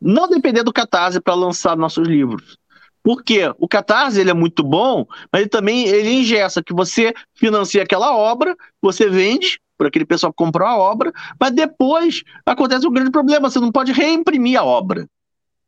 [0.00, 2.56] não depender do Catarse para lançar nossos livros.
[3.02, 7.82] Porque o Catarse ele é muito bom, mas ele também ele ingessa que você financia
[7.82, 12.92] aquela obra, você vende para aquele pessoal que comprou a obra, mas depois acontece um
[12.92, 15.08] grande problema, você não pode reimprimir a obra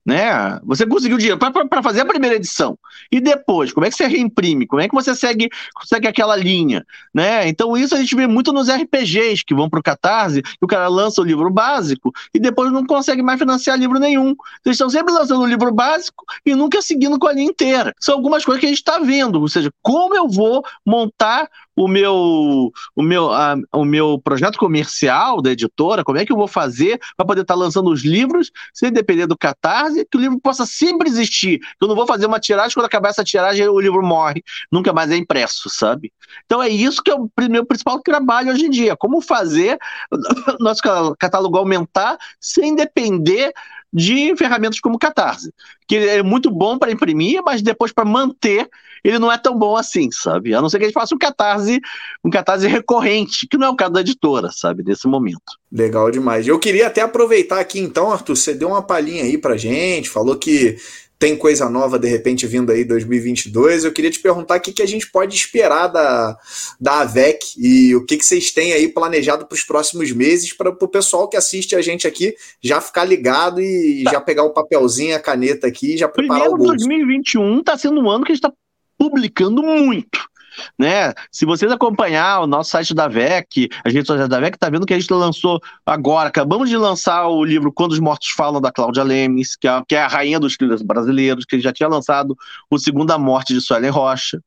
[0.04, 0.58] né?
[0.64, 2.78] Você conseguiu dinheiro para fazer a primeira edição.
[3.12, 4.66] E depois, como é que você reimprime?
[4.66, 5.48] Como é que você segue,
[5.84, 6.84] segue aquela linha?
[7.14, 7.48] Né?
[7.48, 10.88] Então, isso a gente vê muito nos RPGs que vão para o Catarse, o cara
[10.88, 14.34] lança o livro básico e depois não consegue mais financiar livro nenhum.
[14.64, 17.94] Eles estão sempre lançando o livro básico e nunca seguindo com a linha inteira.
[18.00, 21.48] São algumas coisas que a gente está vendo, ou seja, como eu vou montar
[21.80, 26.36] o meu, o meu, a, o meu projeto comercial da editora, como é que eu
[26.36, 30.20] vou fazer para poder estar tá lançando os livros sem depender do Catarse, que o
[30.20, 31.58] livro possa sempre existir.
[31.80, 35.10] Eu não vou fazer uma tiragem, quando acabar essa tiragem o livro morre, nunca mais
[35.10, 36.12] é impresso, sabe?
[36.44, 39.78] Então é isso que é o meu principal trabalho hoje em dia, como fazer
[40.60, 40.82] nosso
[41.18, 43.54] catálogo aumentar sem depender
[43.92, 45.52] de ferramentas como Catarse,
[45.86, 48.68] que é muito bom para imprimir, mas depois para manter
[49.02, 50.54] ele não é tão bom assim, sabe?
[50.54, 51.80] A não ser que a gente faça um Catarse,
[52.22, 55.40] um Catarse recorrente, que não é o caso da editora, sabe, nesse momento.
[55.72, 56.46] Legal demais.
[56.46, 60.36] Eu queria até aproveitar aqui então, Arthur, você deu uma palhinha aí pra gente, falou
[60.36, 60.76] que
[61.20, 63.84] tem coisa nova de repente vindo aí 2022.
[63.84, 66.34] Eu queria te perguntar o que, que a gente pode esperar da,
[66.80, 70.70] da AVEC e o que, que vocês têm aí planejado para os próximos meses para
[70.70, 74.12] o pessoal que assiste a gente aqui já ficar ligado e tá.
[74.12, 76.88] já pegar o papelzinho, a caneta aqui e já preparar Primeiro, o bolso.
[76.88, 78.52] 2021 está sendo um ano que a gente está
[78.96, 80.29] publicando muito
[80.78, 81.12] né?
[81.30, 84.86] Se vocês acompanhar o nosso site da VEC, as redes sociais da VEC, tá vendo
[84.86, 88.72] que a gente lançou agora, acabamos de lançar o livro Quando os Mortos Falam, da
[88.72, 92.36] Cláudia Lemes, que é, que é a rainha dos thrillers brasileiros, que já tinha lançado
[92.70, 94.40] o Segunda Morte de Suelen Rocha.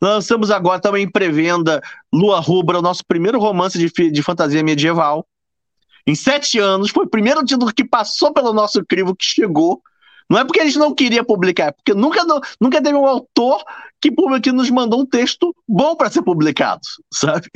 [0.00, 1.80] Lançamos agora também em pré-venda
[2.12, 5.26] Lua Rubra, o nosso primeiro romance de, de fantasia medieval.
[6.06, 9.80] Em sete anos, foi o primeiro título que passou pelo nosso crivo que chegou.
[10.28, 12.20] Não é porque a gente não queria publicar, é porque nunca,
[12.60, 13.62] nunca teve um autor
[14.00, 14.10] que,
[14.42, 16.82] que nos mandou um texto bom para ser publicado,
[17.12, 17.48] sabe?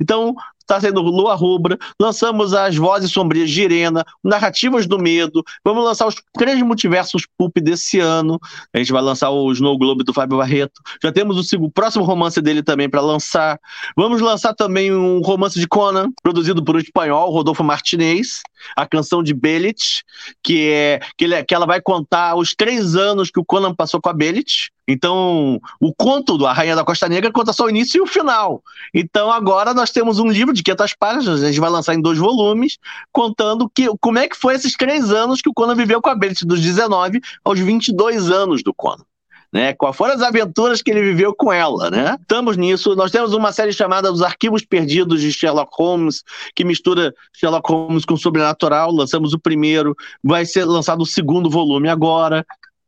[0.00, 0.34] Então,
[0.66, 6.06] está sendo Lua Rubra, lançamos as Vozes Sombrias de Irena, Narrativas do Medo, vamos lançar
[6.06, 8.38] os três multiversos Pulp desse ano,
[8.74, 12.04] a gente vai lançar o Snow Globe do Fábio Barreto, já temos o, o próximo
[12.04, 13.58] romance dele também para lançar,
[13.96, 18.42] vamos lançar também um romance de Conan, produzido por um espanhol, Rodolfo Martinez,
[18.76, 20.02] a canção de Belit,
[20.42, 24.00] que é que, ele, que ela vai contar os três anos que o Conan passou
[24.00, 27.70] com a Belit, então, o conto do A Rainha da Costa Negra conta só o
[27.70, 28.62] início e o final.
[28.94, 32.18] Então, agora nós temos um livro de 500 páginas, a gente vai lançar em dois
[32.18, 32.78] volumes,
[33.12, 36.14] contando que, como é que foi esses três anos que o Conan viveu com a
[36.14, 39.04] Beth, dos 19 aos 22 anos do Conan.
[39.52, 39.72] Né?
[39.72, 42.18] Quais foram as aventuras que ele viveu com ela, né?
[42.20, 42.96] Estamos nisso.
[42.96, 48.04] Nós temos uma série chamada Os Arquivos Perdidos de Sherlock Holmes, que mistura Sherlock Holmes
[48.04, 48.90] com sobrenatural.
[48.90, 52.44] Lançamos o primeiro, vai ser lançado o segundo volume agora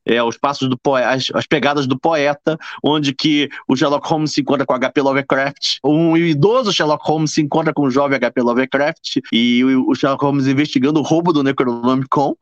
[0.08, 4.32] é, os passos do poeta, as, as, pegadas do poeta, onde que o Sherlock Holmes
[4.32, 5.02] se encontra com H.P.
[5.02, 8.42] Lovecraft, um idoso Sherlock Holmes se encontra com o jovem H.P.
[8.42, 12.34] Lovecraft e o, o Sherlock Holmes investigando o roubo do Necronomicon.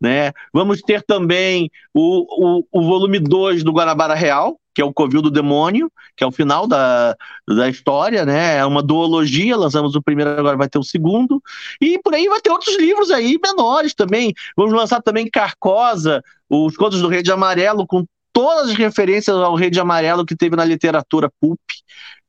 [0.00, 0.32] Né?
[0.52, 5.22] Vamos ter também o, o, o volume 2 do Guanabara Real, que é o Covil
[5.22, 7.16] do Demônio, que é o final da,
[7.48, 8.56] da história, né?
[8.56, 11.42] É uma duologia, lançamos o primeiro, agora vai ter o segundo.
[11.80, 14.32] E por aí vai ter outros livros aí menores também.
[14.56, 19.54] Vamos lançar também Carcosa, os Contos do Rei de Amarelo, com todas as referências ao
[19.54, 21.58] Rei de Amarelo que teve na literatura pulp.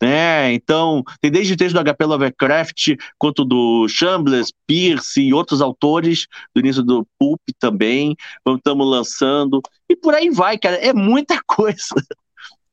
[0.02, 0.52] Né?
[0.54, 2.06] Então, tem desde o texto do H.P.
[2.06, 6.26] Lovecraft, quanto do Chambliss, Pierce e outros autores
[6.56, 8.16] do início do Pulp também,
[8.48, 11.94] estamos lançando, e por aí vai, cara, é muita coisa.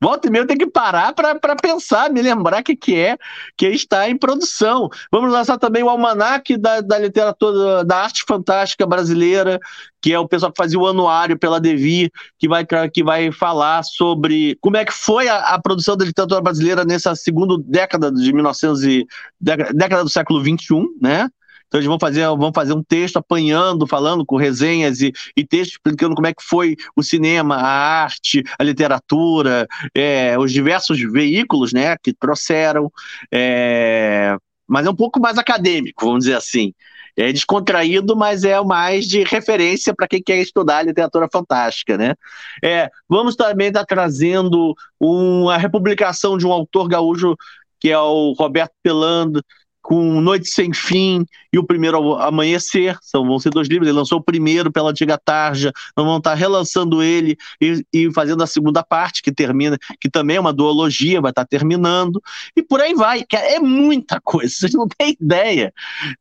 [0.00, 3.18] Volta e meia eu tenho que parar para pensar, me lembrar o que, que é
[3.56, 4.88] que está em produção.
[5.10, 9.58] Vamos lançar também o Almanac da, da Literatura, da Arte Fantástica Brasileira,
[10.00, 13.82] que é o pessoal que fazia o anuário pela Devi, que vai, que vai falar
[13.82, 18.32] sobre como é que foi a, a produção da literatura brasileira nessa segunda década de
[18.32, 19.06] 1900 e,
[19.40, 21.28] década do século XXI, né?
[21.68, 25.74] Então eles vão fazer, vão fazer um texto apanhando, falando com resenhas e, e textos
[25.74, 31.72] explicando como é que foi o cinema, a arte, a literatura, é, os diversos veículos
[31.72, 32.90] né, que trouxeram.
[33.32, 36.72] É, mas é um pouco mais acadêmico, vamos dizer assim.
[37.16, 42.14] É descontraído, mas é mais de referência para quem quer estudar literatura fantástica, né?
[42.62, 47.34] É, vamos também estar tá trazendo uma republicação de um autor gaúcho
[47.80, 49.42] que é o Roberto Pelando,
[49.88, 54.18] com Noite Sem Fim e o Primeiro Amanhecer, são, vão ser dois livros, ele lançou
[54.18, 58.82] o primeiro pela Antiga Tarja, nós vamos estar relançando ele e, e, fazendo a segunda
[58.82, 62.22] parte, que termina, que também é uma duologia, vai estar terminando,
[62.54, 65.72] e por aí vai, é muita coisa, vocês não têm ideia,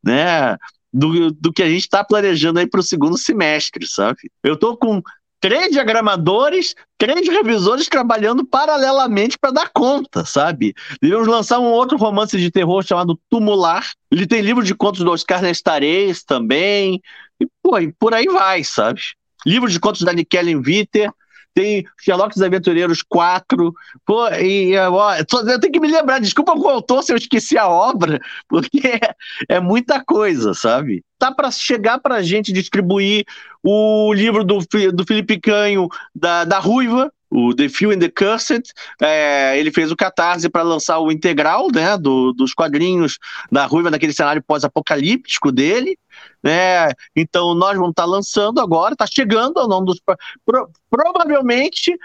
[0.01, 0.55] né,
[0.93, 4.31] do, do que a gente está planejando aí para o segundo semestre, sabe?
[4.41, 5.01] Eu estou com
[5.39, 10.73] três diagramadores, três revisores trabalhando paralelamente para dar conta, sabe?
[11.01, 13.91] Devemos lançar um outro romance de terror chamado Tumular.
[14.11, 17.01] Ele tem livro de contos do Oscar Nestares também.
[17.39, 19.01] E, pô, e por aí vai, sabe?
[19.45, 21.11] Livro de contos da Nikellen Viter
[21.57, 23.73] tem Sherlock dos Aventureiros 4.
[24.05, 27.67] Pô, e ó, eu tenho que me lembrar, desculpa o autor se eu esqueci a
[27.67, 31.03] obra, porque é, é muita coisa, sabe?
[31.17, 33.25] Tá para chegar para a gente distribuir
[33.63, 34.59] o livro do,
[34.93, 39.91] do Felipe Canho, da, da Ruiva, o The Few and the Cursed, é, ele fez
[39.91, 43.17] o catarse para lançar o integral né, do, dos quadrinhos
[43.51, 45.97] da Ruiva naquele cenário pós-apocalíptico dele.
[46.41, 46.89] Né?
[47.15, 49.99] Então nós vamos estar tá lançando agora, está chegando o nome dos.
[50.45, 51.97] Pro, provavelmente,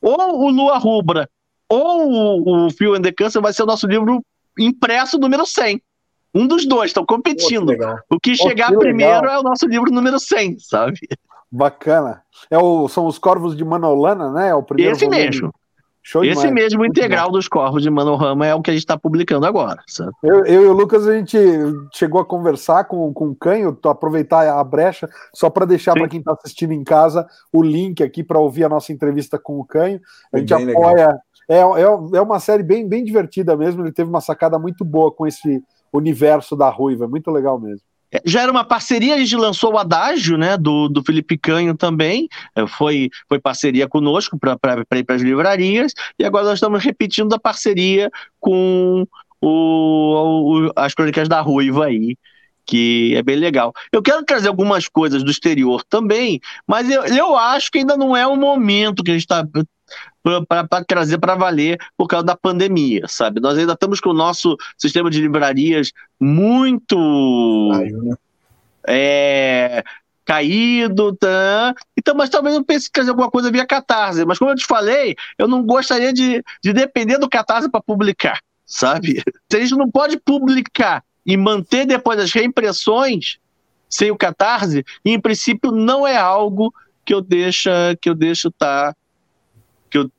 [0.00, 1.28] ou o Lua Rubra
[1.68, 4.24] ou o, o Few and the Cursed vai ser o nosso livro
[4.58, 5.82] impresso número 100.
[6.34, 7.66] Um dos dois, estão competindo.
[7.66, 10.98] Pô, que o que chegar que primeiro é o nosso livro número 100, sabe?
[11.54, 12.22] Bacana.
[12.50, 14.48] É o, são os Corvos de Manolana, né?
[14.48, 15.24] É o primeiro Esse volume.
[15.24, 15.54] mesmo.
[16.02, 16.52] Show Esse demais.
[16.52, 17.32] mesmo Muito integral bom.
[17.32, 19.82] dos Corvos de Manorama é o que a gente está publicando agora.
[20.22, 21.38] Eu, eu, e o Lucas, a gente
[21.94, 26.18] chegou a conversar com, com o Canho, aproveitar a brecha, só para deixar para quem
[26.18, 29.98] está assistindo em casa o link aqui para ouvir a nossa entrevista com o Canho.
[30.32, 31.18] A gente bem apoia.
[31.48, 33.82] É, é, é uma série bem, bem divertida mesmo.
[33.82, 37.86] Ele teve uma sacada muito boa com esse universo da Ruiva, muito legal mesmo.
[38.14, 41.76] É, já era uma parceria, a gente lançou o Adágio, né, do, do Felipe Canho
[41.76, 44.54] também, é, foi, foi parceria conosco para
[44.98, 49.04] ir para as livrarias, e agora nós estamos repetindo a parceria com
[49.40, 52.16] o, o, as Crônicas da Ruiva aí,
[52.64, 53.72] que é bem legal.
[53.92, 58.16] Eu quero trazer algumas coisas do exterior também, mas eu, eu acho que ainda não
[58.16, 59.44] é o momento que a gente está
[60.48, 63.40] para trazer para valer por causa da pandemia, sabe?
[63.40, 66.96] Nós ainda estamos com o nosso sistema de livrarias muito
[67.72, 68.16] né?
[68.88, 69.84] é,
[70.24, 71.74] caído, tá?
[71.96, 75.14] então, mas talvez eu pense trazer alguma coisa via Catarse, mas como eu te falei,
[75.38, 79.22] eu não gostaria de, de depender do Catarse para publicar, sabe?
[79.50, 83.38] Se a gente não pode publicar e manter depois as reimpressões
[83.88, 86.72] sem o Catarse, em princípio não é algo
[87.04, 88.94] que eu deixa que eu deixo tá
[89.94, 90.10] que eu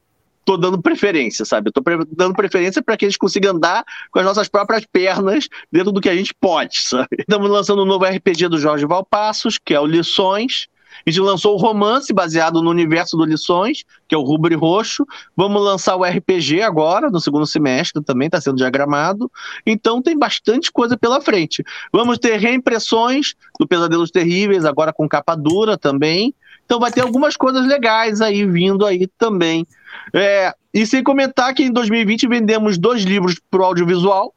[0.46, 1.68] tô dando preferência, sabe?
[1.68, 4.86] Eu tô pre dando preferência para que a gente consiga andar com as nossas próprias
[4.86, 7.10] pernas dentro do que a gente pode, sabe?
[7.20, 10.68] Estamos lançando um novo RPG do Jorge Valpassos, que é o Lições.
[11.06, 15.06] A gente lançou o romance baseado no universo do Lições, que é o Rubro Roxo.
[15.36, 19.30] Vamos lançar o RPG agora, no segundo semestre, também está sendo diagramado.
[19.66, 21.64] Então tem bastante coisa pela frente.
[21.92, 26.34] Vamos ter reimpressões do Pesadelos Terríveis, agora com capa dura também.
[26.66, 29.66] Então vai ter algumas coisas legais aí vindo aí também.
[30.14, 34.35] É, e sem comentar que em 2020 vendemos dois livros para o audiovisual.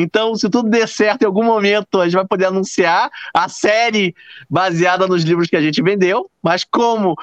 [0.00, 4.14] Então, se tudo der certo em algum momento, a gente vai poder anunciar a série
[4.48, 6.30] baseada nos livros que a gente vendeu.
[6.42, 7.14] Mas como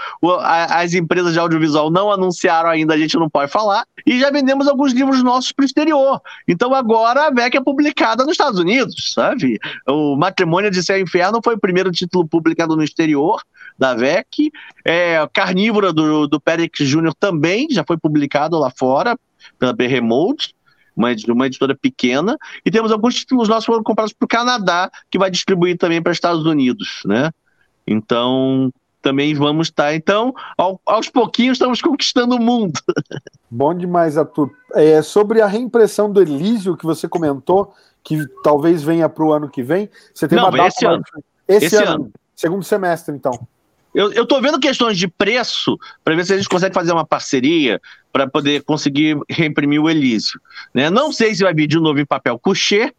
[0.41, 3.83] as empresas de audiovisual não anunciaram ainda, a gente não pode falar.
[4.05, 6.21] E já vendemos alguns livros nossos para o exterior.
[6.47, 9.57] Então agora a VEC é publicada nos Estados Unidos, sabe?
[9.87, 13.41] O Matrimônio de Céu e Inferno foi o primeiro título publicado no exterior
[13.77, 14.51] da VEC.
[14.85, 19.17] É, Carnívora, do, do Périx Júnior, também já foi publicado lá fora,
[19.57, 20.53] pela Behemoth,
[20.97, 22.37] uma, uma editora pequena.
[22.65, 26.01] E temos alguns títulos nossos que foram comprados para o Canadá, que vai distribuir também
[26.01, 27.31] para os Estados Unidos, né?
[27.85, 29.93] Então, também vamos estar.
[29.93, 32.79] Então, ao, aos pouquinhos, estamos conquistando o mundo.
[33.49, 34.51] Bom demais, Arthur.
[34.73, 39.49] É, sobre a reimpressão do Elísio que você comentou, que talvez venha para o ano
[39.49, 40.67] que vem, você tem Não, uma data.
[40.67, 41.03] Esse, ano.
[41.47, 42.11] esse, esse ano, ano.
[42.35, 43.31] Segundo semestre, então.
[43.97, 47.81] Eu, estou vendo questões de preço para ver se a gente consegue fazer uma parceria
[48.13, 50.39] para poder conseguir reimprimir o Elísio.
[50.71, 50.87] Né?
[50.87, 52.93] Não sei se vai vir de novo em papel coucher,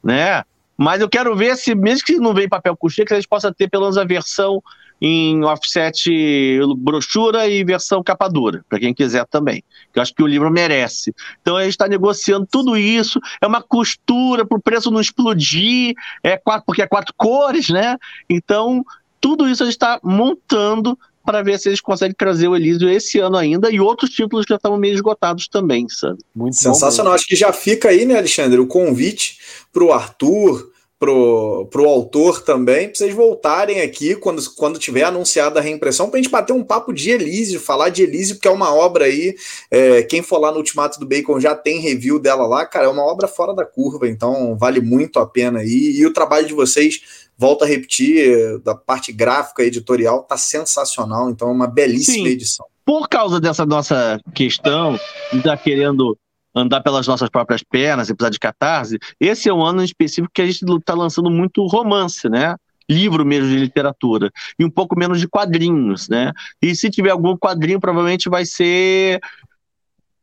[0.00, 0.44] né?
[0.78, 3.26] mas eu quero ver se, mesmo que não venha em papel coucher, que a gente
[3.26, 4.62] possa ter pelo menos a versão
[5.00, 9.60] em offset brochura e versão capa dura, para quem quiser também.
[9.92, 11.12] Eu acho que o livro merece.
[11.42, 15.94] Então a gente está negociando tudo isso, é uma costura para o preço não explodir,
[16.22, 17.96] é quatro, porque é quatro cores, né?
[18.30, 18.84] Então,
[19.24, 23.18] tudo isso a gente está montando para ver se eles conseguem trazer o Elísio esse
[23.18, 26.18] ano ainda e outros títulos que já estavam meio esgotados também, sabe?
[26.36, 27.14] Muito Sensacional.
[27.14, 29.38] Acho que já fica aí, né, Alexandre, o convite
[29.72, 30.70] para o Arthur,
[31.04, 36.18] pro, pro autor também, para vocês voltarem aqui quando, quando tiver anunciada a reimpressão, para
[36.18, 39.36] a gente bater um papo de Elise, falar de Elise, porque é uma obra aí.
[39.70, 42.88] É, quem for lá no Ultimato do Bacon já tem review dela lá, cara, é
[42.88, 45.92] uma obra fora da curva, então vale muito a pena aí.
[45.94, 47.02] E o trabalho de vocês,
[47.36, 52.32] volto a repetir, da parte gráfica editorial, tá sensacional, então é uma belíssima Sim.
[52.32, 52.66] edição.
[52.82, 54.98] Por causa dessa nossa questão
[55.30, 56.16] de estar tá querendo
[56.54, 60.32] andar pelas nossas próprias pernas e precisar de catarse, esse é um ano em específico
[60.32, 62.56] que a gente está lançando muito romance, né?
[62.88, 64.30] Livro mesmo de literatura.
[64.58, 66.32] E um pouco menos de quadrinhos, né?
[66.62, 69.20] E se tiver algum quadrinho, provavelmente vai ser.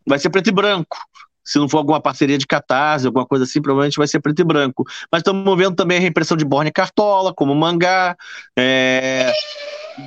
[0.07, 0.97] Vai ser preto e branco.
[1.43, 4.43] Se não for alguma parceria de catarse, alguma coisa assim, provavelmente vai ser preto e
[4.43, 4.85] branco.
[5.11, 8.15] Mas estamos vendo também a reimpressão de Borne Cartola, como mangá.
[8.57, 9.31] É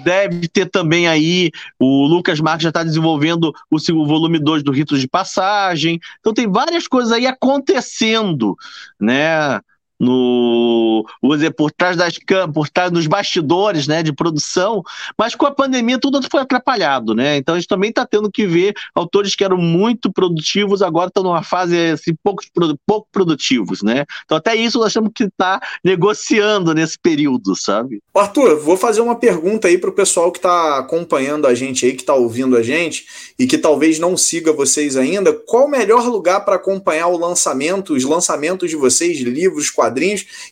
[0.02, 4.72] deve ter também aí, o Lucas Marques já está desenvolvendo o, o volume 2 do
[4.72, 6.00] Ritos de Passagem.
[6.20, 8.56] Então tem várias coisas aí acontecendo,
[9.00, 9.60] né?
[9.98, 12.18] No vou dizer, por trás das
[12.52, 14.82] por trás dos bastidores né, de produção,
[15.18, 17.36] mas com a pandemia tudo foi atrapalhado, né?
[17.36, 21.22] Então a gente também está tendo que ver autores que eram muito produtivos, agora estão
[21.22, 22.42] numa fase assim, pouco,
[22.86, 24.04] pouco produtivos, né?
[24.24, 28.02] Então até isso nós temos que estar tá negociando nesse período, sabe?
[28.14, 31.92] Arthur, vou fazer uma pergunta aí para o pessoal que está acompanhando a gente aí,
[31.92, 33.06] que está ouvindo a gente
[33.38, 35.32] e que talvez não siga vocês ainda.
[35.32, 39.70] Qual o melhor lugar para acompanhar o lançamento, os lançamentos de vocês, livros,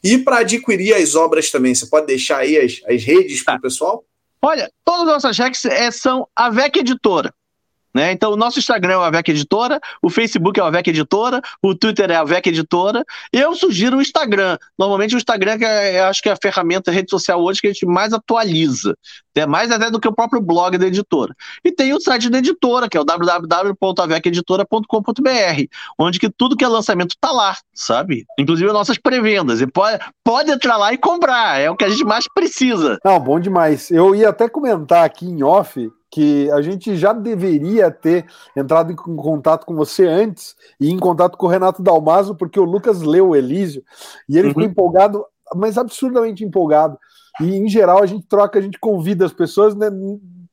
[0.03, 1.75] e para adquirir as obras também?
[1.75, 3.63] Você pode deixar aí as, as redes para o tá.
[3.63, 4.05] pessoal?
[4.45, 7.33] Olha, todas as nossas redes é, são a VEC Editora.
[7.95, 8.13] Né?
[8.13, 11.75] Então, o nosso Instagram é o Avec Editora, o Facebook é o Avec Editora, o
[11.75, 13.05] Twitter é a Avec Editora.
[13.33, 14.57] Eu sugiro o Instagram.
[14.79, 17.73] Normalmente, o Instagram é, acho que é a ferramenta, a rede social hoje que a
[17.73, 18.97] gente mais atualiza,
[19.35, 21.35] é mais até do que o próprio blog da editora.
[21.65, 25.65] E tem o site da editora, que é o www.aveceditora.com.br,
[25.99, 28.25] onde que tudo que é lançamento está lá, sabe?
[28.39, 29.61] Inclusive as nossas pré-vendas.
[29.61, 32.99] E pode, pode entrar lá e comprar, é o que a gente mais precisa.
[33.05, 33.91] Não, bom demais.
[33.91, 38.95] Eu ia até comentar aqui em off que a gente já deveria ter entrado em
[38.95, 43.31] contato com você antes e em contato com o Renato Dalmaso, porque o Lucas leu
[43.31, 43.83] o Elísio
[44.29, 44.51] e ele uhum.
[44.51, 45.25] ficou empolgado,
[45.57, 46.99] mas absurdamente empolgado.
[47.41, 49.89] E em geral a gente troca, a gente convida as pessoas né,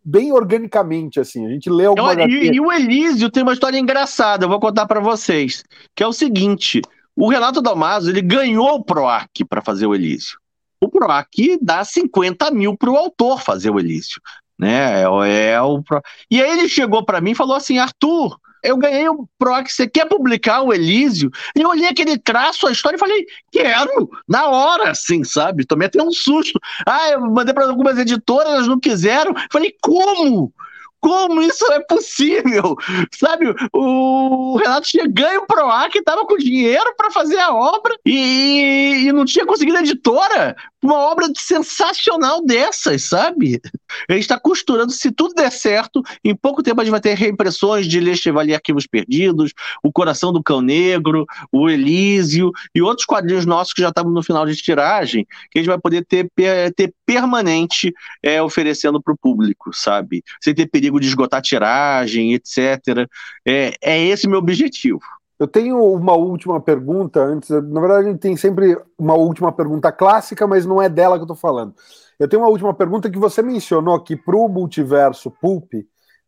[0.03, 1.45] bem organicamente, assim.
[1.45, 4.61] A gente lê alguma então, e, e o Elísio tem uma história engraçada, eu vou
[4.61, 6.81] contar para vocês, que é o seguinte:
[7.17, 10.39] o Renato Dalmaso ele ganhou o PROAC para fazer o Elísio.
[10.81, 14.21] O PROAC dá 50 mil para o autor fazer o Elísio
[14.59, 15.03] né?
[15.03, 15.81] É, é o
[16.29, 19.87] E aí ele chegou para mim e falou assim: Arthur, eu ganhei o PROC, você
[19.87, 21.31] quer publicar o Elísio?
[21.55, 25.65] E eu olhei aquele traço, a história e falei, quero, na hora, assim, sabe?
[25.65, 26.59] Tomei até um susto.
[26.85, 29.33] Ah, eu mandei para algumas editoras, elas não quiseram.
[29.51, 30.53] Falei, como?
[30.99, 32.75] Como isso é possível?
[33.13, 39.05] Sabe, o Renato tinha ganho o PROAC, estava com dinheiro para fazer a obra e,
[39.05, 43.59] e, não tinha conseguido editora uma obra sensacional dessas, sabe?
[44.07, 47.15] A gente está costurando, se tudo der certo, em pouco tempo a gente vai ter
[47.15, 53.05] reimpressões de Le Chevalier Arquivos Perdidos, O Coração do Cão Negro, O Elísio e outros
[53.05, 56.29] quadrinhos nossos que já estamos no final de tiragem, que a gente vai poder ter,
[56.75, 57.93] ter permanente
[58.23, 60.23] é, oferecendo para o público, sabe?
[60.41, 63.05] Sem ter perigo de esgotar tiragem, etc.
[63.45, 65.01] É, é esse meu objetivo.
[65.37, 67.49] Eu tenho uma última pergunta antes.
[67.49, 71.21] Na verdade, a gente tem sempre uma última pergunta clássica, mas não é dela que
[71.21, 71.73] eu estou falando.
[72.19, 75.71] Eu tenho uma última pergunta que você mencionou que para o multiverso Pulp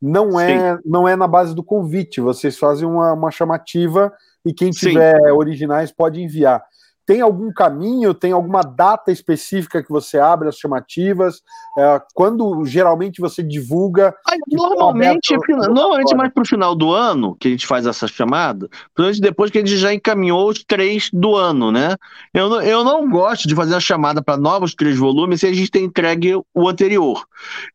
[0.02, 2.22] não é, não é na base do convite.
[2.22, 4.12] Vocês fazem uma, uma chamativa
[4.46, 5.32] e quem tiver Sim.
[5.32, 6.64] originais pode enviar.
[7.06, 11.42] Tem algum caminho, tem alguma data específica que você abre as chamativas?
[11.78, 14.14] É, quando geralmente você divulga?
[14.48, 15.36] normalmente,
[15.70, 19.52] normalmente mais para o final do ano que a gente faz essa chamada, principalmente depois
[19.52, 21.96] que a gente já encaminhou os três do ano, né?
[22.34, 25.54] Eu, não, eu não gosto de fazer a chamada para novos três volumes se a
[25.54, 27.26] gente tem entregue o anterior,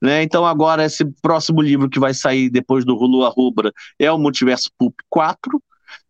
[0.00, 0.22] né?
[0.22, 4.70] Então agora esse próximo livro que vai sair depois do Hulu Rubra é o Multiverso
[4.78, 5.60] Pulp 4,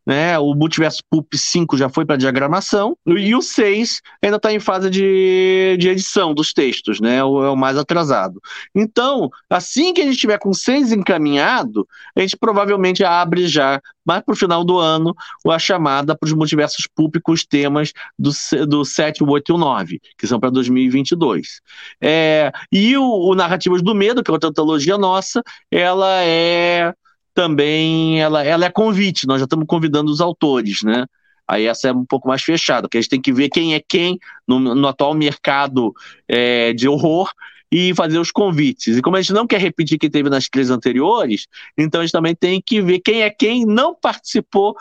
[0.07, 0.39] né?
[0.39, 4.89] O Multiverso Pulp 5 já foi para diagramação, e o 6 ainda está em fase
[4.89, 7.25] de, de edição dos textos, né?
[7.25, 8.41] O, é o mais atrasado.
[8.75, 14.23] Então, assim que a gente tiver com 6 encaminhado, a gente provavelmente abre já, mais
[14.23, 15.15] para o final do ano,
[15.49, 18.31] a chamada para os multiversos Pulp com os temas do,
[18.67, 21.61] do 7, 8 e o 9, que são para 2022.
[22.01, 26.95] É, e o, o Narrativas do Medo, que é outra antologia nossa, ela é
[27.37, 31.05] também ela, ela é convite, nós já estamos convidando os autores, né?
[31.47, 33.81] Aí essa é um pouco mais fechada, porque a gente tem que ver quem é
[33.81, 34.19] quem
[34.49, 35.95] no, no atual mercado
[36.27, 37.31] é, de horror
[37.71, 38.97] e fazer os convites.
[38.97, 42.13] E como a gente não quer repetir quem teve nas três anteriores, então a gente
[42.13, 44.75] também tem que ver quem é quem não participou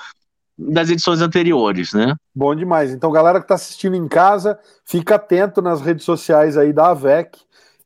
[0.57, 2.15] das edições anteriores, né?
[2.33, 2.93] Bom demais.
[2.93, 7.37] Então, galera que está assistindo em casa, fica atento nas redes sociais aí da AVEC,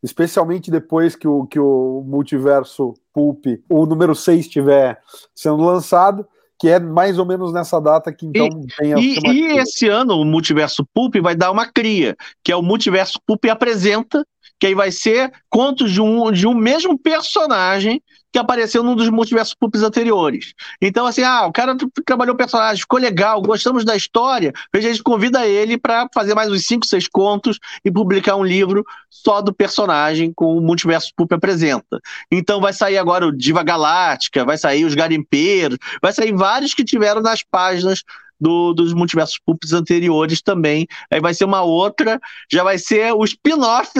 [0.01, 4.99] especialmente depois que o, que o multiverso Pulp, o número 6 estiver
[5.35, 6.25] sendo lançado,
[6.59, 9.87] que é mais ou menos nessa data que então e, tem a e, e esse
[9.87, 14.25] ano o Multiverso Pulp vai dar uma cria, que é o Multiverso Pulp apresenta,
[14.59, 19.09] que aí vai ser contos de um, de um mesmo personagem que apareceu num dos
[19.09, 20.53] multiversos pulps anteriores.
[20.81, 21.75] Então, assim, ah, o cara
[22.05, 26.51] trabalhou o personagem, ficou legal, gostamos da história, a gente convida ele para fazer mais
[26.51, 31.33] uns 5, 6 contos e publicar um livro só do personagem com o multiverso pulp
[31.33, 31.99] apresenta.
[32.31, 36.83] Então vai sair agora o Diva Galáctica, vai sair os Garimpeiros, vai sair vários que
[36.83, 38.03] tiveram nas páginas
[38.39, 40.87] do, dos multiversos pulps anteriores também.
[41.11, 42.19] Aí vai ser uma outra,
[42.49, 43.91] já vai ser o spin-off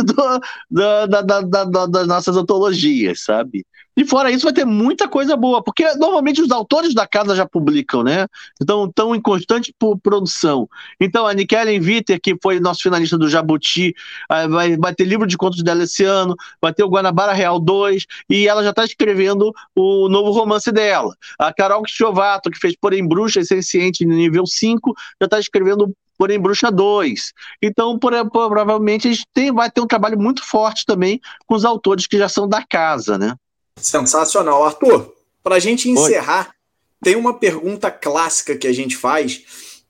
[0.72, 3.66] da, da, da, das nossas antologias, sabe?
[4.00, 7.46] E fora isso, vai ter muita coisa boa, porque normalmente os autores da casa já
[7.46, 8.28] publicam, né?
[8.62, 10.70] Então, estão em constante produção.
[11.02, 13.94] Então, a Nikellen Viter, que foi nosso finalista do Jabuti,
[14.30, 17.60] ah, vai, vai ter livro de contos dela esse ano, vai ter o Guanabara Real
[17.60, 21.14] 2, e ela já está escrevendo o novo romance dela.
[21.38, 25.94] A Carol Chovato, que fez Porém Bruxa e Senciente no nível 5, já está escrevendo
[26.18, 27.34] porém Bruxa 2.
[27.62, 31.66] Então, por, provavelmente, a gente tem, vai ter um trabalho muito forte também com os
[31.66, 33.36] autores que já são da casa, né?
[33.82, 34.64] Sensacional.
[34.64, 35.14] Arthur,
[35.44, 36.54] para a gente encerrar, Oi.
[37.04, 39.44] tem uma pergunta clássica que a gente faz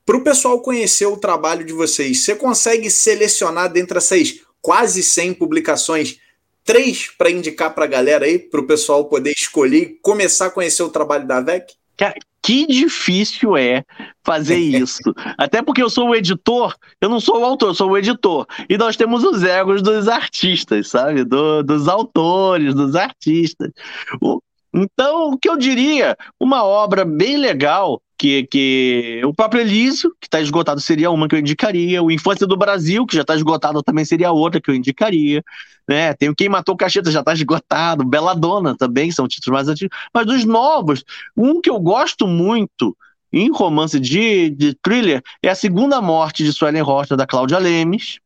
[0.06, 2.22] para o pessoal conhecer o trabalho de vocês.
[2.22, 6.18] Você consegue selecionar dentre essas quase 100 publicações
[6.64, 10.52] três para indicar para a galera aí, para o pessoal poder escolher e começar a
[10.52, 11.74] conhecer o trabalho da VEC?
[12.00, 13.84] Cara, que difícil é
[14.24, 15.14] fazer isso.
[15.38, 18.48] Até porque eu sou o editor, eu não sou o autor, eu sou o editor.
[18.70, 21.26] E nós temos os egos dos artistas, sabe?
[21.26, 23.70] Do, dos autores, dos artistas.
[24.22, 24.42] O,
[24.74, 26.16] então, o que eu diria?
[26.40, 31.36] Uma obra bem legal que, que o próprio Elísio, que está esgotado, seria uma que
[31.36, 32.04] eu indicaria.
[32.04, 35.42] O Infância do Brasil, que já está esgotado, também seria outra que eu indicaria.
[35.88, 36.14] Né?
[36.14, 38.04] Tem o Quem Matou Cacheta, já está esgotado.
[38.04, 39.98] Bela Dona também, são títulos mais antigos.
[40.14, 41.06] Mas dos novos,
[41.36, 42.96] um que eu gosto muito
[43.32, 48.20] em romance de, de thriller é A Segunda Morte de Suelen Rocha, da Cláudia Lemes.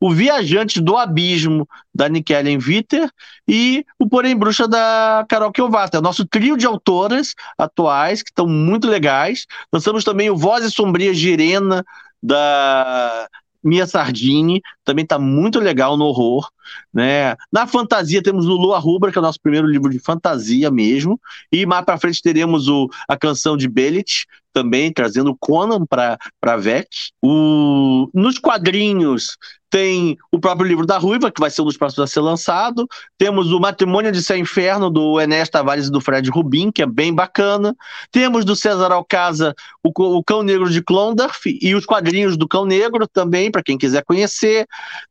[0.00, 3.10] O Viajante do Abismo, da Nikellen Viter,
[3.46, 5.98] e o Porém Bruxa, da Carol Kiovata.
[5.98, 9.46] É nosso trio de autoras atuais, que estão muito legais.
[9.72, 11.84] Lançamos também o Vozes Sombrias de Irena,
[12.22, 13.28] da
[13.62, 16.50] Mia Sardini, também está muito legal no horror.
[16.92, 17.36] Né?
[17.50, 21.20] Na fantasia temos o Lua Rubra, que é o nosso primeiro livro de fantasia mesmo,
[21.50, 26.56] e mais para frente teremos o, a canção de Belit, também trazendo Conan para a
[26.56, 26.88] VEC.
[27.22, 29.36] O, nos quadrinhos
[29.72, 32.86] tem o próprio livro da Ruiva, que vai ser um dos próximos a ser lançado.
[33.16, 36.86] Temos o Matrimônio de Céu Inferno, do Enéas Tavares e do Fred Rubin, que é
[36.86, 37.74] bem bacana.
[38.10, 42.66] Temos do César Alcasa o, o Cão Negro de Clondorf e os quadrinhos do Cão
[42.66, 44.66] Negro também, para quem quiser conhecer.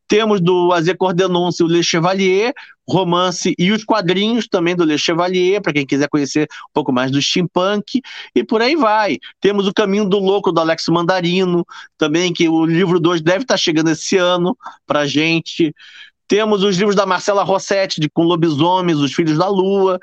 [0.08, 2.54] Temos do Azer Cordenonce o Le Chevalier,
[2.88, 7.12] romance e os quadrinhos também do Le Chevalier, para quem quiser conhecer um pouco mais
[7.12, 8.02] do steampunk,
[8.36, 9.18] e por aí vai.
[9.40, 11.66] Temos o Caminho do Louco do Alex Mandarino,
[11.98, 15.74] também, que o livro 2 deve estar chegando esse ano para gente.
[16.28, 20.00] Temos os livros da Marcela Rossetti, de Com Lobisomens, Os Filhos da Lua.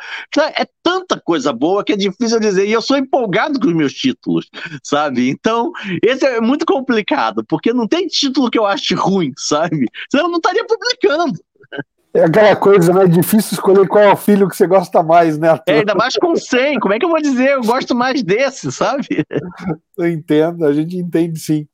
[0.54, 2.68] É tanta coisa boa que é difícil dizer.
[2.68, 4.46] E eu sou empolgado com os meus títulos,
[4.82, 5.30] sabe?
[5.30, 5.72] Então,
[6.02, 9.86] esse é muito complicado, porque não tem título que eu ache ruim, sabe?
[10.10, 11.32] Senão eu não estaria publicando.
[12.18, 13.06] É aquela coisa, né?
[13.06, 15.56] Difícil escolher qual é o filho que você gosta mais, né?
[15.68, 16.80] É, ainda mais com 100.
[16.80, 17.50] Como é que eu vou dizer?
[17.50, 19.24] Eu gosto mais desse, sabe?
[19.96, 21.68] Eu entendo, a gente entende sim.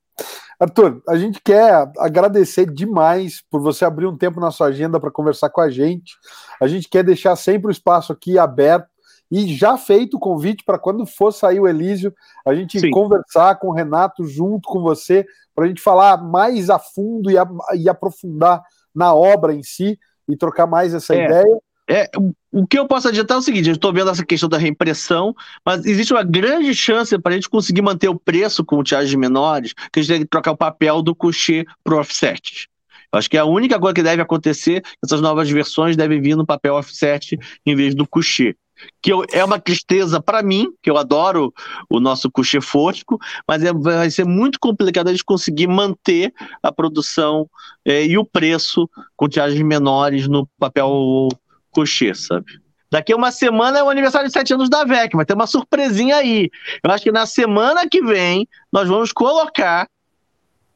[0.61, 5.11] Arthur, a gente quer agradecer demais por você abrir um tempo na sua agenda para
[5.11, 6.13] conversar com a gente.
[6.61, 8.89] A gente quer deixar sempre o espaço aqui aberto
[9.31, 12.13] e já feito o convite para quando for sair o Elísio,
[12.47, 12.91] a gente Sim.
[12.91, 15.25] conversar com o Renato junto com você,
[15.55, 18.63] para a gente falar mais a fundo e, a, e, aprofundar
[18.95, 19.99] na obra em si
[20.29, 21.25] e trocar mais essa é.
[21.25, 21.59] ideia.
[21.89, 22.09] É,
[22.51, 25.35] o que eu posso adiantar é o seguinte: eu estou vendo essa questão da reimpressão,
[25.65, 29.75] mas existe uma grande chance para a gente conseguir manter o preço com tiagens menores,
[29.93, 32.69] que a gente tem que trocar o papel do coucher para o offset.
[33.13, 36.37] Eu acho que é a única coisa que deve acontecer, essas novas versões devem vir
[36.37, 38.57] no papel offset em vez do coucher
[39.01, 41.53] que eu, é uma tristeza para mim, que eu adoro
[41.89, 46.73] o nosso coucher fosco, mas é, vai ser muito complicado a gente conseguir manter a
[46.73, 47.49] produção
[47.85, 51.29] é, e o preço com tiragens menores no papel
[51.71, 52.47] coucher, sabe?
[52.91, 55.49] Daqui a uma semana é o aniversário de sete anos da VEC, vai ter uma
[55.49, 56.49] surpresinha aí.
[56.83, 59.89] Eu acho que na semana que vem nós vamos colocar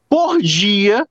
[0.09, 1.07] por dia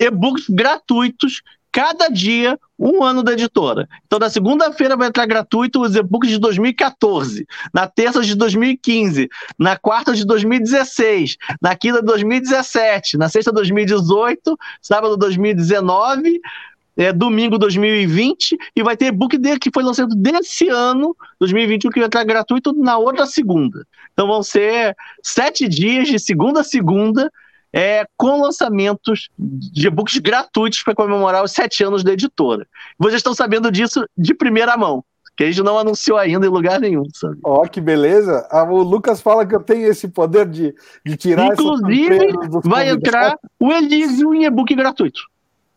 [0.00, 3.88] e-books gratuitos cada dia um ano da editora.
[4.06, 9.76] Então, na segunda-feira vai entrar gratuito os e-books de 2014, na terça de 2015, na
[9.76, 16.40] quarta de 2016, na quinta de 2017, na sexta de 2018, sábado de 2019,
[16.96, 22.00] é, domingo 2020, e vai ter e-book dele que foi lançado desse ano, 2021, que
[22.00, 23.86] vai entrar gratuito na outra segunda.
[24.12, 27.30] Então vão ser sete dias de segunda a segunda
[27.76, 32.66] é, com lançamentos de e-books gratuitos para comemorar os sete anos da editora.
[32.98, 35.04] Vocês estão sabendo disso de primeira mão
[35.36, 37.36] que a gente não anunciou ainda em lugar nenhum, sabe?
[37.44, 38.48] Ó, oh, que beleza.
[38.50, 40.74] Ah, o Lucas fala que eu tenho esse poder de,
[41.04, 42.32] de tirar Inclusive,
[42.64, 45.20] vai entrar o Elísio em e-book gratuito.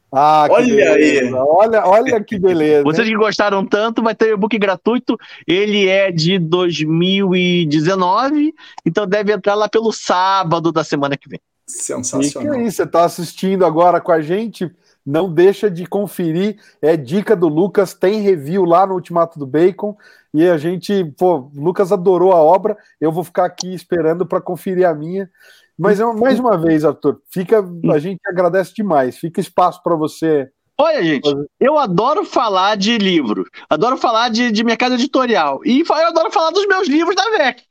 [0.09, 1.25] Ah, olha beleza.
[1.25, 1.33] aí.
[1.33, 2.83] Olha, olha que beleza.
[2.83, 5.17] Vocês que gostaram tanto, vai ter e-book gratuito.
[5.45, 11.41] Ele é de 2019, então deve entrar lá pelo sábado da semana que vem.
[11.69, 12.55] Sensacional.
[12.55, 14.73] E é isso, você está assistindo agora com a gente,
[15.05, 19.95] não deixa de conferir, é dica do Lucas, tem review lá no Ultimato do Bacon,
[20.33, 24.87] e a gente, pô, Lucas adorou a obra, eu vou ficar aqui esperando para conferir
[24.87, 25.29] a minha.
[25.77, 27.63] Mas mais uma vez, Arthur, fica,
[27.93, 30.49] a gente agradece demais, fica espaço para você
[30.81, 36.07] Olha, gente, eu adoro falar de livro, adoro falar de, de mercado editorial e eu
[36.07, 37.65] adoro falar dos meus livros da VEC.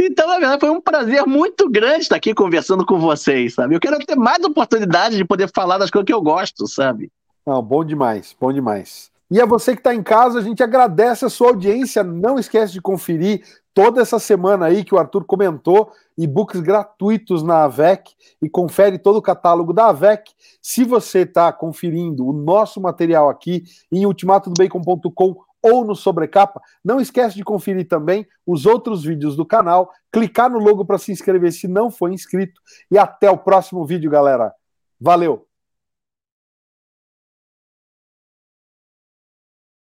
[0.00, 3.74] Então, na verdade, foi um prazer muito grande estar aqui conversando com vocês, sabe?
[3.74, 7.12] Eu quero ter mais oportunidade de poder falar das coisas que eu gosto, sabe?
[7.46, 9.12] Não, bom demais, bom demais.
[9.30, 12.02] E a você que está em casa, a gente agradece a sua audiência.
[12.02, 13.42] Não esquece de conferir
[13.74, 19.16] toda essa semana aí que o Arthur comentou, e-books gratuitos na AVEC e confere todo
[19.16, 20.32] o catálogo da AVEC.
[20.66, 27.36] Se você está conferindo o nosso material aqui em ultimatodobacon.com ou no Sobrecapa, não esquece
[27.36, 31.68] de conferir também os outros vídeos do canal, clicar no logo para se inscrever se
[31.68, 34.54] não for inscrito e até o próximo vídeo, galera.
[34.98, 35.46] Valeu!